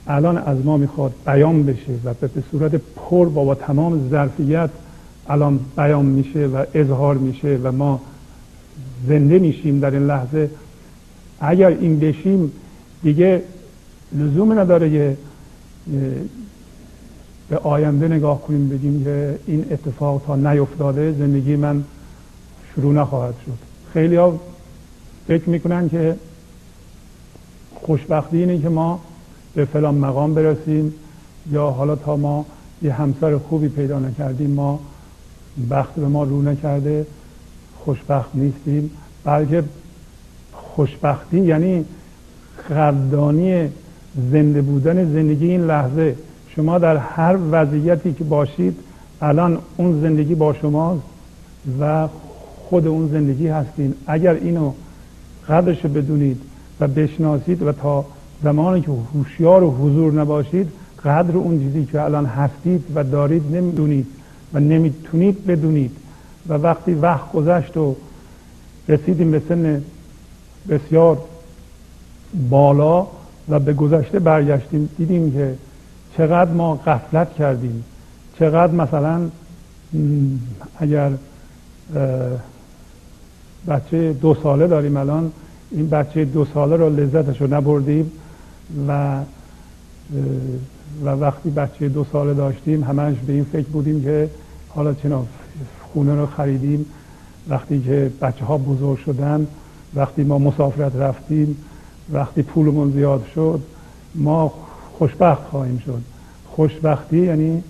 الان 0.06 0.38
از 0.38 0.64
ما 0.64 0.76
می‌خواد 0.76 1.12
بیان 1.26 1.62
بشه 1.62 1.92
و 2.04 2.14
به 2.14 2.42
صورت 2.50 2.74
پر 2.74 3.28
با, 3.28 3.44
با 3.44 3.54
تمام 3.54 4.08
ظرفیت 4.10 4.70
الان 5.28 5.60
بیان 5.76 6.06
میشه 6.06 6.46
و 6.46 6.64
اظهار 6.74 7.14
میشه 7.14 7.60
و 7.62 7.72
ما 7.72 8.00
زنده 9.08 9.38
میشیم 9.38 9.80
در 9.80 9.90
این 9.90 10.06
لحظه. 10.06 10.50
اگر 11.40 11.68
این 11.68 12.00
بشیم 12.00 12.52
دیگه 13.02 13.42
لزوم 14.12 14.58
نداره 14.58 14.90
که 14.90 15.16
به 17.48 17.58
آینده 17.58 18.08
نگاه 18.08 18.42
کنیم 18.42 18.68
بگیم 18.68 19.04
که 19.04 19.38
این 19.46 19.64
اتفاق 19.70 20.22
تا 20.26 20.36
نیفتاده 20.36 21.12
زندگی 21.12 21.56
من 21.56 21.84
شروع 22.74 22.94
نخواهد 22.94 23.34
شد. 23.46 23.58
خیلی 23.92 24.16
ها 24.16 24.40
فکر 25.26 25.48
می‌کنن 25.48 25.88
که 25.88 26.16
خوشبختی 27.74 28.36
اینه 28.36 28.58
که 28.58 28.68
ما 28.68 29.00
به 29.54 29.64
فلان 29.64 29.94
مقام 29.94 30.34
برسیم 30.34 30.94
یا 31.50 31.70
حالا 31.70 31.96
تا 31.96 32.16
ما 32.16 32.46
یه 32.82 32.92
همسر 32.92 33.38
خوبی 33.38 33.68
پیدا 33.68 33.98
نکردیم 33.98 34.50
ما 34.50 34.80
بخت 35.70 35.94
به 35.94 36.06
ما 36.06 36.24
رو 36.24 36.42
نکرده 36.42 37.06
خوشبخت 37.78 38.30
نیستیم. 38.34 38.90
بلکه 39.24 39.64
خوشبختی 40.52 41.38
یعنی 41.38 41.84
قدردانی 42.70 43.68
زنده 44.32 44.62
بودن 44.62 45.12
زندگی 45.12 45.50
این 45.50 45.66
لحظه. 45.66 46.16
شما 46.48 46.78
در 46.78 46.96
هر 46.96 47.36
وضعیتی 47.50 48.12
که 48.12 48.24
باشید 48.24 48.76
الان 49.22 49.58
اون 49.76 50.00
زندگی 50.00 50.34
با 50.34 50.52
شماست 50.52 51.02
و 51.80 52.08
خود 52.68 52.86
اون 52.86 53.08
زندگی 53.08 53.48
هستین. 53.48 53.94
اگر 54.06 54.34
اینو 54.34 54.72
قدرش 55.48 55.86
بدونید 55.86 56.40
و 56.80 56.88
بشناسید 56.88 57.62
و 57.62 57.72
تا 57.72 58.04
زمانی 58.42 58.80
که 58.80 58.92
هوشیار 59.14 59.62
و 59.62 59.70
حضور 59.70 60.12
نباشید 60.12 60.68
قدر 61.04 61.36
اون 61.36 61.58
چیزی 61.58 61.84
که 61.84 62.02
الان 62.02 62.26
هستید 62.26 62.84
و 62.94 63.04
دارید 63.04 63.56
نمی‌دونید. 63.56 64.06
و 64.54 64.60
نمی‌تونید 64.60 65.46
بدونید. 65.46 65.90
و 66.48 66.54
وقتی 66.54 66.94
وقت 66.94 67.32
گذشت 67.32 67.76
و 67.76 67.96
رسیدیم 68.88 69.30
به 69.30 69.42
سن 69.48 69.82
بسیار 70.68 71.18
بالا 72.50 73.06
و 73.48 73.60
به 73.60 73.72
گذشته 73.72 74.18
برگشتیم 74.18 74.88
دیدیم 74.98 75.32
که 75.32 75.54
چقدر 76.16 76.50
ما 76.50 76.74
غفلت 76.86 77.34
کردیم. 77.34 77.84
چقدر 78.38 78.72
مثلا 78.72 79.30
اگر 80.78 81.10
بچه 83.68 84.12
دو 84.12 84.36
ساله 84.42 84.66
داریم 84.66 84.96
الان 84.96 85.32
این 85.70 85.88
بچه 85.88 86.24
دو 86.24 86.44
ساله 86.44 86.76
رو 86.76 86.96
لذتش 86.96 87.40
رو 87.40 87.54
نبردیم 87.54 88.12
و 88.88 89.18
و 91.04 91.08
وقتی 91.08 91.50
بچه 91.50 91.88
دو 91.88 92.06
ساله 92.12 92.34
داشتیم 92.34 92.84
همش 92.84 93.16
به 93.26 93.32
این 93.32 93.44
فکر 93.44 93.66
بودیم 93.66 94.02
که 94.02 94.30
حالا 94.74 94.94
چنا 94.94 95.24
خونه 95.92 96.14
رو 96.14 96.26
خریدیم. 96.26 96.86
وقتی 97.48 97.80
که 97.80 98.10
بچه 98.22 98.44
ها 98.44 98.58
بزرگ 98.58 98.98
شدن 98.98 99.46
وقتی 99.94 100.24
ما 100.24 100.38
مسافرت 100.38 100.96
رفتیم 100.96 101.56
وقتی 102.12 102.42
پولمون 102.42 102.92
زیاد 102.92 103.26
شد 103.34 103.60
ما 104.14 104.52
خوشبخت 104.98 105.42
خواهیم 105.50 105.82
شد. 105.86 106.02
خوشبختی 106.46 107.18
یعنی 107.18 107.62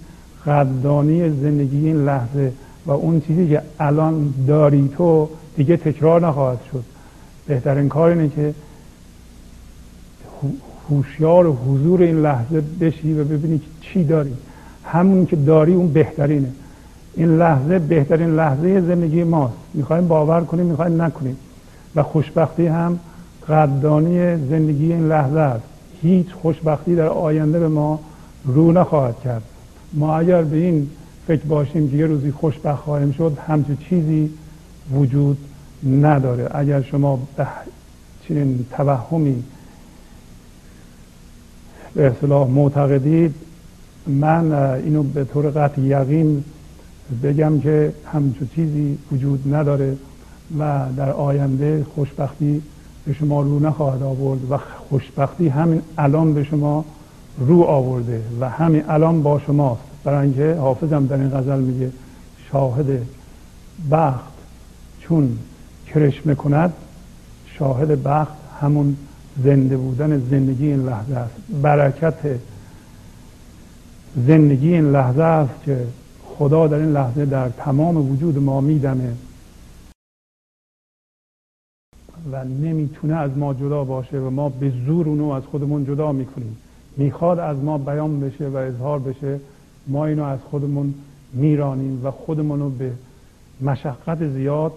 قدردانی 0.46 1.30
زندگی 1.30 1.86
این 1.86 2.05
لحظه 2.05 2.53
و 2.86 2.90
اون 2.90 3.20
چیزی 3.20 3.48
که 3.48 3.62
الان 3.80 4.34
داری 4.46 4.90
تو 4.96 5.28
دیگه 5.57 5.76
تکرار 5.76 6.26
نخواهد 6.26 6.59
شد. 6.72 6.84
بهترین 7.46 7.88
کار 7.88 8.11
اینه 8.11 8.28
که 8.28 8.55
هوشیار 10.90 11.46
و 11.46 11.53
حضور 11.53 12.03
این 12.03 12.22
لحظه 12.22 12.62
بشی 12.80 13.12
و 13.12 13.24
ببینی 13.24 13.61
چی 13.80 14.05
داری. 14.05 14.32
همون 14.84 15.26
که 15.26 15.36
داری 15.36 15.74
اون 15.74 15.92
بهترینه. 15.92 16.48
این 17.14 17.38
لحظه 17.38 17.78
بهترین 17.78 18.36
لحظه 18.36 18.80
زندگی 18.80 19.24
ماست. 19.24 19.54
می‌خوایم 19.74 20.08
باور 20.08 20.40
کنیم 20.40 20.66
می‌خوایم 20.66 21.02
نکنیم. 21.02 21.36
و 21.94 22.02
خوشبختی 22.02 22.66
هم 22.66 22.98
قدردانی 23.48 24.36
زندگی 24.36 24.92
این 24.92 25.08
لحظه 25.08 25.38
است. 25.38 25.64
هیچ 26.02 26.26
خوشبختی 26.42 26.96
در 26.96 27.06
آینده 27.06 27.58
به 27.58 27.68
ما 27.68 28.00
رو 28.44 28.72
نخواهد 28.72 29.20
کرد. 29.24 29.42
ما 29.92 30.16
اگر 30.16 30.42
به 30.42 30.56
این 30.56 30.90
فکر 31.26 31.44
باشیم 31.44 31.90
که 31.90 31.96
یه 31.96 32.06
روزی 32.06 32.30
خوشبخت 32.30 32.82
خواهیم 32.82 33.12
شد 33.12 33.38
همچه 33.46 33.76
چیزی 33.88 34.30
وجود 34.94 35.38
نداره. 36.00 36.48
اگر 36.54 36.82
شما 36.82 37.18
به 37.36 37.46
چنین 38.28 38.66
توهمی 38.76 39.42
به 41.94 42.06
اصطلاح 42.06 42.48
معتقدید 42.48 43.34
من 44.06 44.52
اینو 44.52 45.02
به 45.02 45.24
طور 45.24 45.50
قطع 45.50 45.80
یقین 45.80 46.44
بگم 47.22 47.60
که 47.60 47.92
همچون 48.12 48.48
چیزی 48.54 48.98
وجود 49.12 49.54
نداره 49.54 49.96
و 50.58 50.86
در 50.96 51.10
آینده 51.10 51.86
خوشبختی 51.94 52.62
به 53.06 53.12
شما 53.12 53.42
رو 53.42 53.58
نخواهد 53.58 54.02
آورد 54.02 54.40
و 54.50 54.58
خوشبختی 54.88 55.48
همین 55.48 55.82
الان 55.98 56.34
به 56.34 56.44
شما 56.44 56.84
رو 57.38 57.62
آورده 57.62 58.22
و 58.40 58.48
همین 58.48 58.84
الان 58.88 59.22
با 59.22 59.38
شماست. 59.38 59.82
برای 60.04 60.26
اینکه 60.26 60.54
حافظم 60.60 61.06
در 61.06 61.16
این 61.16 61.30
غزل 61.30 61.60
میگه 61.60 61.90
شاهد 62.52 62.86
بخت 63.90 64.32
چون 65.00 65.38
کرشمه 65.86 66.34
کند 66.34 66.72
شاهد 67.58 68.02
بخت 68.02 68.32
همون 68.60 68.96
زنده 69.44 69.76
بودن 69.76 70.22
زندگی 70.30 70.66
این 70.66 70.86
لحظه 70.86 71.16
است. 71.16 71.34
برکت 71.62 72.18
زندگی 74.26 74.74
این 74.74 74.92
لحظه 74.92 75.22
است 75.22 75.54
که 75.64 75.78
خدا 76.43 76.66
در 76.66 76.76
این 76.76 76.93
لحظه 76.93 77.26
در 77.26 77.49
تمام 77.49 78.12
وجود 78.12 78.38
ما 78.38 78.61
میدمه 78.61 79.12
و 82.32 82.45
نمی‌تونه 82.45 83.14
از 83.14 83.38
ما 83.38 83.55
جدا 83.55 83.84
باشه 83.84 84.18
و 84.18 84.30
ما 84.30 84.49
به 84.49 84.72
زور 84.86 85.09
اونو 85.09 85.28
از 85.28 85.43
خودمون 85.43 85.84
جدا 85.84 86.12
می‌کنیم. 86.12 86.57
می‌خواد 86.97 87.38
از 87.38 87.57
ما 87.57 87.78
بیان 87.78 88.20
بشه 88.20 88.49
و 88.49 88.57
اظهار 88.57 88.99
بشه 88.99 89.40
ما 89.86 90.07
اینو 90.07 90.24
از 90.24 90.38
خودمون 90.51 90.95
میرانیم 91.32 92.07
و 92.07 92.11
خودمون 92.11 92.61
رو 92.61 92.70
به 92.70 92.93
مشقت 93.61 94.28
زیاد 94.28 94.72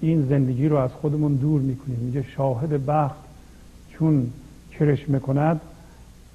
این 0.00 0.26
زندگی 0.26 0.68
رو 0.68 0.76
از 0.76 0.90
خودمون 0.90 1.34
دور 1.34 1.60
می‌کنیم. 1.60 1.98
میگه 1.98 2.22
شاهد 2.22 2.86
بخت 2.86 3.24
چون 3.90 4.30
کرش 4.72 5.08
می‌کند 5.08 5.60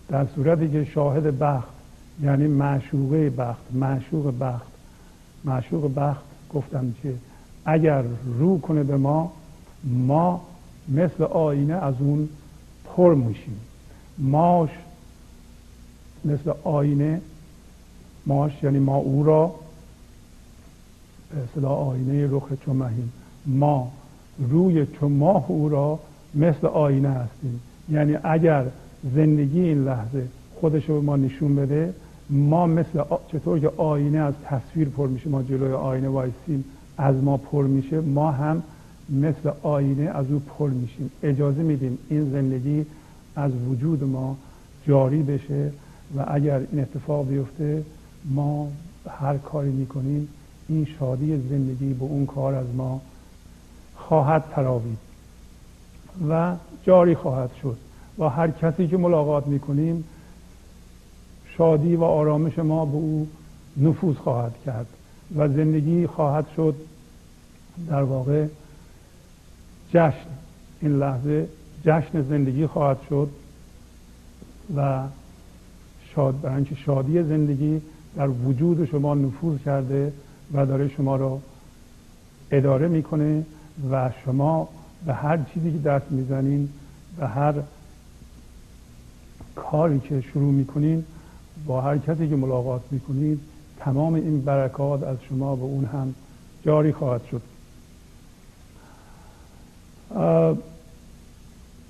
در 0.09 0.25
صورتی 0.35 0.69
که 0.69 0.83
شاهد 0.85 1.39
بخت 1.39 1.78
یعنی 2.23 2.47
معشوقه 2.47 3.29
بخت 3.29 3.63
معشوق 3.73 4.33
بخت. 4.39 4.71
معشوق 5.45 5.93
بخت 5.95 6.23
گفتم 6.53 6.93
که 7.03 7.13
اگر 7.65 8.03
رو 8.39 8.59
کنه 8.59 8.83
به 8.83 8.97
ما 8.97 9.31
ما 9.83 10.41
مثل 10.89 11.23
آینه 11.23 11.73
از 11.73 11.95
اون 11.99 12.29
پر 12.85 13.15
میشیم. 13.15 13.59
ماش 14.17 14.69
مثل 16.25 16.53
آینه 16.63 17.21
ماش 18.25 18.63
یعنی 18.63 18.79
ما 18.79 18.95
او 18.95 19.23
را 19.23 19.55
به 21.31 21.43
اصطلاح 21.43 21.71
آینه 21.71 22.27
رخ 22.31 22.43
چمهیم 22.65 23.13
ما 23.45 23.91
روی 24.49 24.85
چماه 24.85 25.45
او 25.47 25.69
را 25.69 25.99
مثل 26.35 26.67
آینه 26.67 27.09
هستیم. 27.09 27.59
یعنی 27.89 28.17
اگر 28.23 28.65
زندگی 29.15 29.61
این 29.61 29.83
لحظه 29.83 30.27
خودش 30.61 30.89
رو 30.89 30.99
به 30.99 31.05
ما 31.05 31.17
نشون 31.17 31.55
بده 31.55 31.93
ما 32.29 32.67
مثل 32.67 33.03
چطور 33.31 33.59
که 33.59 33.71
آینه 33.77 34.17
از 34.17 34.33
تصویر 34.45 34.89
پر 34.89 35.07
میشه 35.07 35.29
ما 35.29 35.43
جلوی 35.43 35.73
آینه 35.73 36.09
وایسیم 36.09 36.65
از 36.97 37.15
ما 37.23 37.37
پر 37.37 37.63
میشه 37.63 38.01
ما 38.01 38.31
هم 38.31 38.63
مثل 39.09 39.51
آینه 39.63 40.03
از 40.03 40.31
او 40.31 40.39
پر 40.39 40.69
میشیم. 40.69 41.11
اجازه 41.23 41.61
میدیم 41.61 41.97
این 42.09 42.31
زندگی 42.31 42.85
از 43.35 43.51
وجود 43.67 44.03
ما 44.03 44.37
جاری 44.87 45.23
بشه 45.23 45.71
و 46.17 46.25
اگر 46.27 46.61
این 46.71 46.81
اتفاق 46.81 47.27
بیفته 47.27 47.83
ما 48.25 48.67
هر 49.19 49.37
کاری 49.37 49.71
می‌کنیم 49.71 50.27
این 50.69 50.87
شادی 50.99 51.37
زندگی 51.49 51.93
به 51.93 52.03
اون 52.03 52.25
کار 52.25 52.55
از 52.55 52.67
ما 52.77 53.01
خواهد 53.95 54.43
تراوید 54.55 54.97
و 56.29 56.55
جاری 56.83 57.15
خواهد 57.15 57.49
شد. 57.61 57.77
و 58.19 58.29
هر 58.29 58.51
کسی 58.51 58.87
که 58.87 58.97
ملاقات 58.97 59.47
می‌کنیم 59.47 60.03
شادی 61.59 61.95
و 61.95 62.03
آرامش 62.03 62.59
ما 62.59 62.85
به 62.85 62.95
او 62.95 63.27
نفوذ 63.77 64.15
خواهد 64.15 64.53
کرد 64.65 64.87
و 65.35 65.47
زندگی 65.47 66.07
خواهد 66.07 66.45
شد 66.55 66.75
در 67.89 68.03
واقع 68.03 68.47
جشن. 69.93 70.29
این 70.81 70.91
لحظه 70.99 71.47
جشن 71.85 72.21
زندگی 72.21 72.67
خواهد 72.67 72.97
شد 73.09 73.29
و 74.75 75.03
شاد 76.15 76.41
برای 76.41 76.65
شادی 76.85 77.23
زندگی 77.23 77.81
در 78.15 78.29
وجود 78.29 78.85
شما 78.85 79.15
نفوذ 79.15 79.57
کرده 79.65 80.13
و 80.53 80.65
داره 80.65 80.87
شما 80.87 81.15
رو 81.15 81.41
اداره 82.51 82.87
می‌کنه 82.87 83.45
و 83.91 84.11
شما 84.25 84.69
به 85.05 85.13
هر 85.13 85.39
چیزی 85.53 85.71
که 85.71 85.77
دست 85.77 86.11
می‌زنین 86.11 86.69
به 87.17 87.27
هر 87.27 87.53
کاری 89.55 89.99
که 89.99 90.21
شروع 90.21 90.53
می‌کنین 90.53 91.05
با 91.65 91.81
هر 91.81 91.97
کسی 91.97 92.29
که 92.29 92.35
ملاقات 92.35 92.81
می‌کنید 92.91 93.39
تمام 93.79 94.13
این 94.13 94.41
برکات 94.41 95.03
از 95.03 95.17
شما 95.29 95.55
به 95.55 95.63
اون 95.63 95.85
هم 95.85 96.13
جاری 96.65 96.93
خواهد 96.93 97.21
شد. 97.31 97.41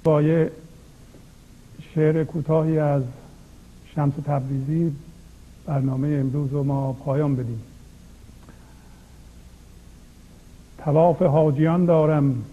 با 0.03 0.21
یه 0.21 0.51
شعر 1.95 2.23
کوتاهی 2.23 2.79
از 2.79 3.03
شمس 3.95 4.13
تبریزی 4.25 4.95
برنامه 5.65 6.07
امروز 6.07 6.51
رو 6.51 6.63
ما 6.63 6.93
پایان 6.93 7.35
بدیم. 7.35 7.61
تواف 10.77 11.21
حاجیان 11.21 11.85
دارم 11.85 12.43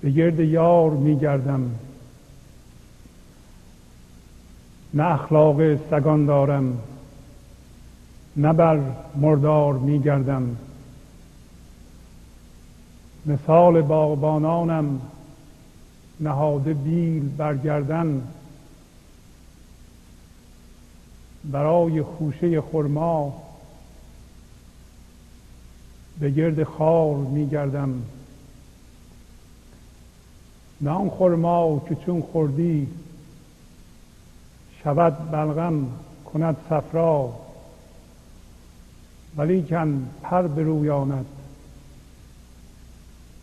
به 0.00 0.10
گرد 0.10 0.40
یار 0.40 0.90
میگردم. 0.90 1.70
نه 4.94 5.04
اخلاق 5.04 5.76
سگان 5.90 6.26
دارم 6.26 6.78
نه 8.36 8.52
بر 8.52 8.80
مردار 9.16 9.74
میگردم. 9.74 10.56
مثال 13.26 13.82
باغبانانم 13.82 15.00
نهاده 16.20 16.74
بیل 16.74 17.28
برگردن. 17.28 18.22
برای 21.44 22.02
خوشه 22.02 22.60
خرما 22.60 23.42
به 26.20 26.30
گرد 26.30 26.64
خار 26.64 27.16
میگردم. 27.16 28.02
نه 30.80 30.90
آن 30.90 31.10
خرما 31.10 31.82
که 31.88 31.94
چون 31.94 32.22
خوردی 32.22 32.88
شود 34.88 35.30
بلغم 35.30 35.86
کند 36.24 36.56
صفرا. 36.70 37.32
ولیکن 39.36 40.06
پر 40.22 40.46
برویاند 40.46 41.26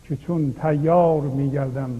که 0.04 0.16
چون 0.16 0.52
تیار 0.52 1.20
میگردم. 1.20 1.90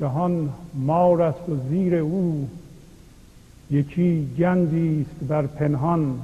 جهان 0.00 0.52
مار 0.74 1.22
است 1.22 1.48
و 1.48 1.68
زیر 1.68 1.94
او. 1.94 2.48
یکی 3.70 4.34
گنجی 4.38 5.06
است 5.10 5.28
بر 5.28 5.46
پنهان. 5.46 6.20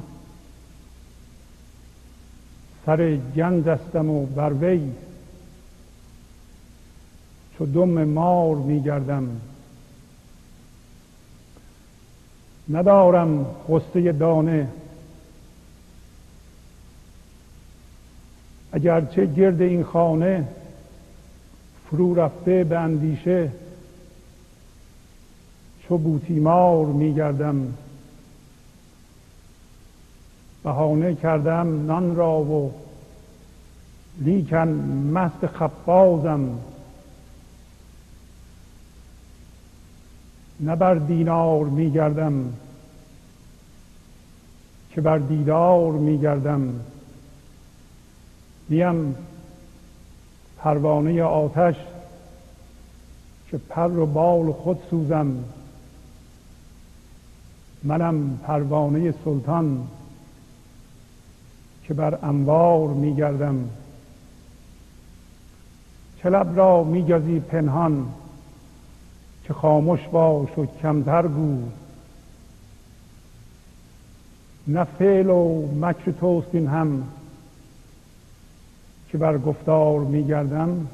سر 2.87 3.17
گنج 3.17 3.69
استم 3.69 4.11
و 4.11 4.27
بر 4.27 4.53
وی. 4.53 4.91
چو 7.61 7.67
دم 7.67 8.05
مار 8.05 8.57
میگردم 8.57 9.41
ندارم 12.71 13.47
غصه 13.69 14.13
دانه. 14.13 14.69
اگرچه 18.73 19.27
گرد 19.27 19.61
این 19.61 19.85
خانه 19.85 20.49
فرو 21.91 22.15
رفته 22.15 22.65
به 22.65 22.79
اندیشه 22.79 23.51
چو 25.89 25.99
بوتیمار 25.99 26.87
میگردم 26.87 27.75
بهانه 30.65 31.15
کردم 31.15 31.87
نان 31.87 32.17
را 32.17 32.41
و 32.41 32.73
لیکن 34.21 34.69
مست 35.13 35.47
خبازم 35.47 36.59
نه 40.61 40.77
بر 40.77 40.95
دینار 40.95 41.65
میگردم 41.65 42.53
که 44.91 45.01
بر 45.01 45.19
دیدار 45.19 45.93
میگردم. 45.93 46.81
نیم 48.71 49.15
پروانه 50.59 51.23
آتش 51.23 51.77
که 53.51 53.59
پر 53.59 53.99
و 53.99 54.07
بال 54.07 54.53
خود 54.53 54.79
سوزم. 54.91 55.45
منم 57.83 58.39
پروانه 58.43 59.15
سلطان 59.25 59.87
که 61.85 61.95
بر 61.95 62.19
انوار 62.23 62.89
میگردم. 62.89 63.69
چه 66.23 66.29
را 66.29 66.85
میگزی 66.85 67.41
پنهان 67.41 68.07
که 69.51 69.55
خاموش 69.55 70.01
باش 70.13 70.59
و 70.59 70.67
کمتر 70.83 71.27
گو. 71.27 71.63
نه 74.67 74.85
فعل 74.85 75.31
و 75.31 75.69
مکر 75.81 76.11
توست 76.11 76.49
این 76.53 76.67
هم 76.67 77.03
که 79.09 79.19
بر 79.19 79.39
گفتار 79.39 80.01
میگردم 80.01 80.87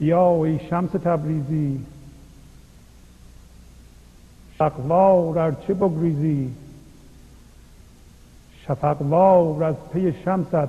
یا 0.00 0.44
ای 0.44 0.58
شمس 0.70 0.90
تبریزی. 0.90 1.84
شقوار 4.58 5.38
ار 5.38 5.56
چه 5.66 5.74
بگریزی؟ 5.74 6.54
شفقوار 8.66 9.64
از 9.64 9.76
پی 9.92 10.12
شمست 10.24 10.68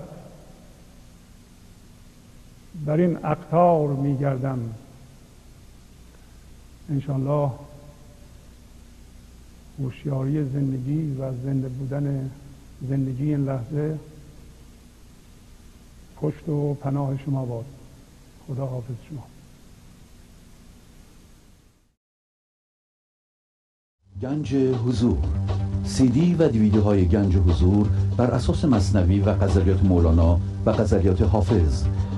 بر 2.86 2.98
این 2.98 3.26
اقتار 3.26 3.88
میگردم. 3.88 4.60
انشالله 6.90 7.52
هوشیاری 9.80 10.44
زندگی 10.44 11.16
و 11.20 11.32
زنده 11.44 11.70
بودن 11.70 12.32
زندگی 12.90 13.24
این 13.24 13.46
لحظه 13.46 14.00
پشت 16.16 16.50
و 16.50 16.74
پناه 16.74 17.18
شما 17.18 17.46
باد. 17.46 17.66
خدا 18.48 18.66
حافظ 18.66 18.96
شما. 19.10 19.24
گنج 24.22 24.56
حضور. 24.56 25.18
سی 25.86 26.08
دی 26.08 26.36
و 26.36 26.48
دیویدیو 26.48 26.82
های 26.82 27.06
گنج 27.06 27.36
حضور 27.36 27.90
بر 28.18 28.32
اساس 28.32 28.66
مصنوی 28.66 29.20
و 29.20 29.34
غزلیات 29.34 29.84
مولانا 29.84 30.40
و 30.66 30.72
غزلیات 30.72 31.22
حافظ 31.22 31.84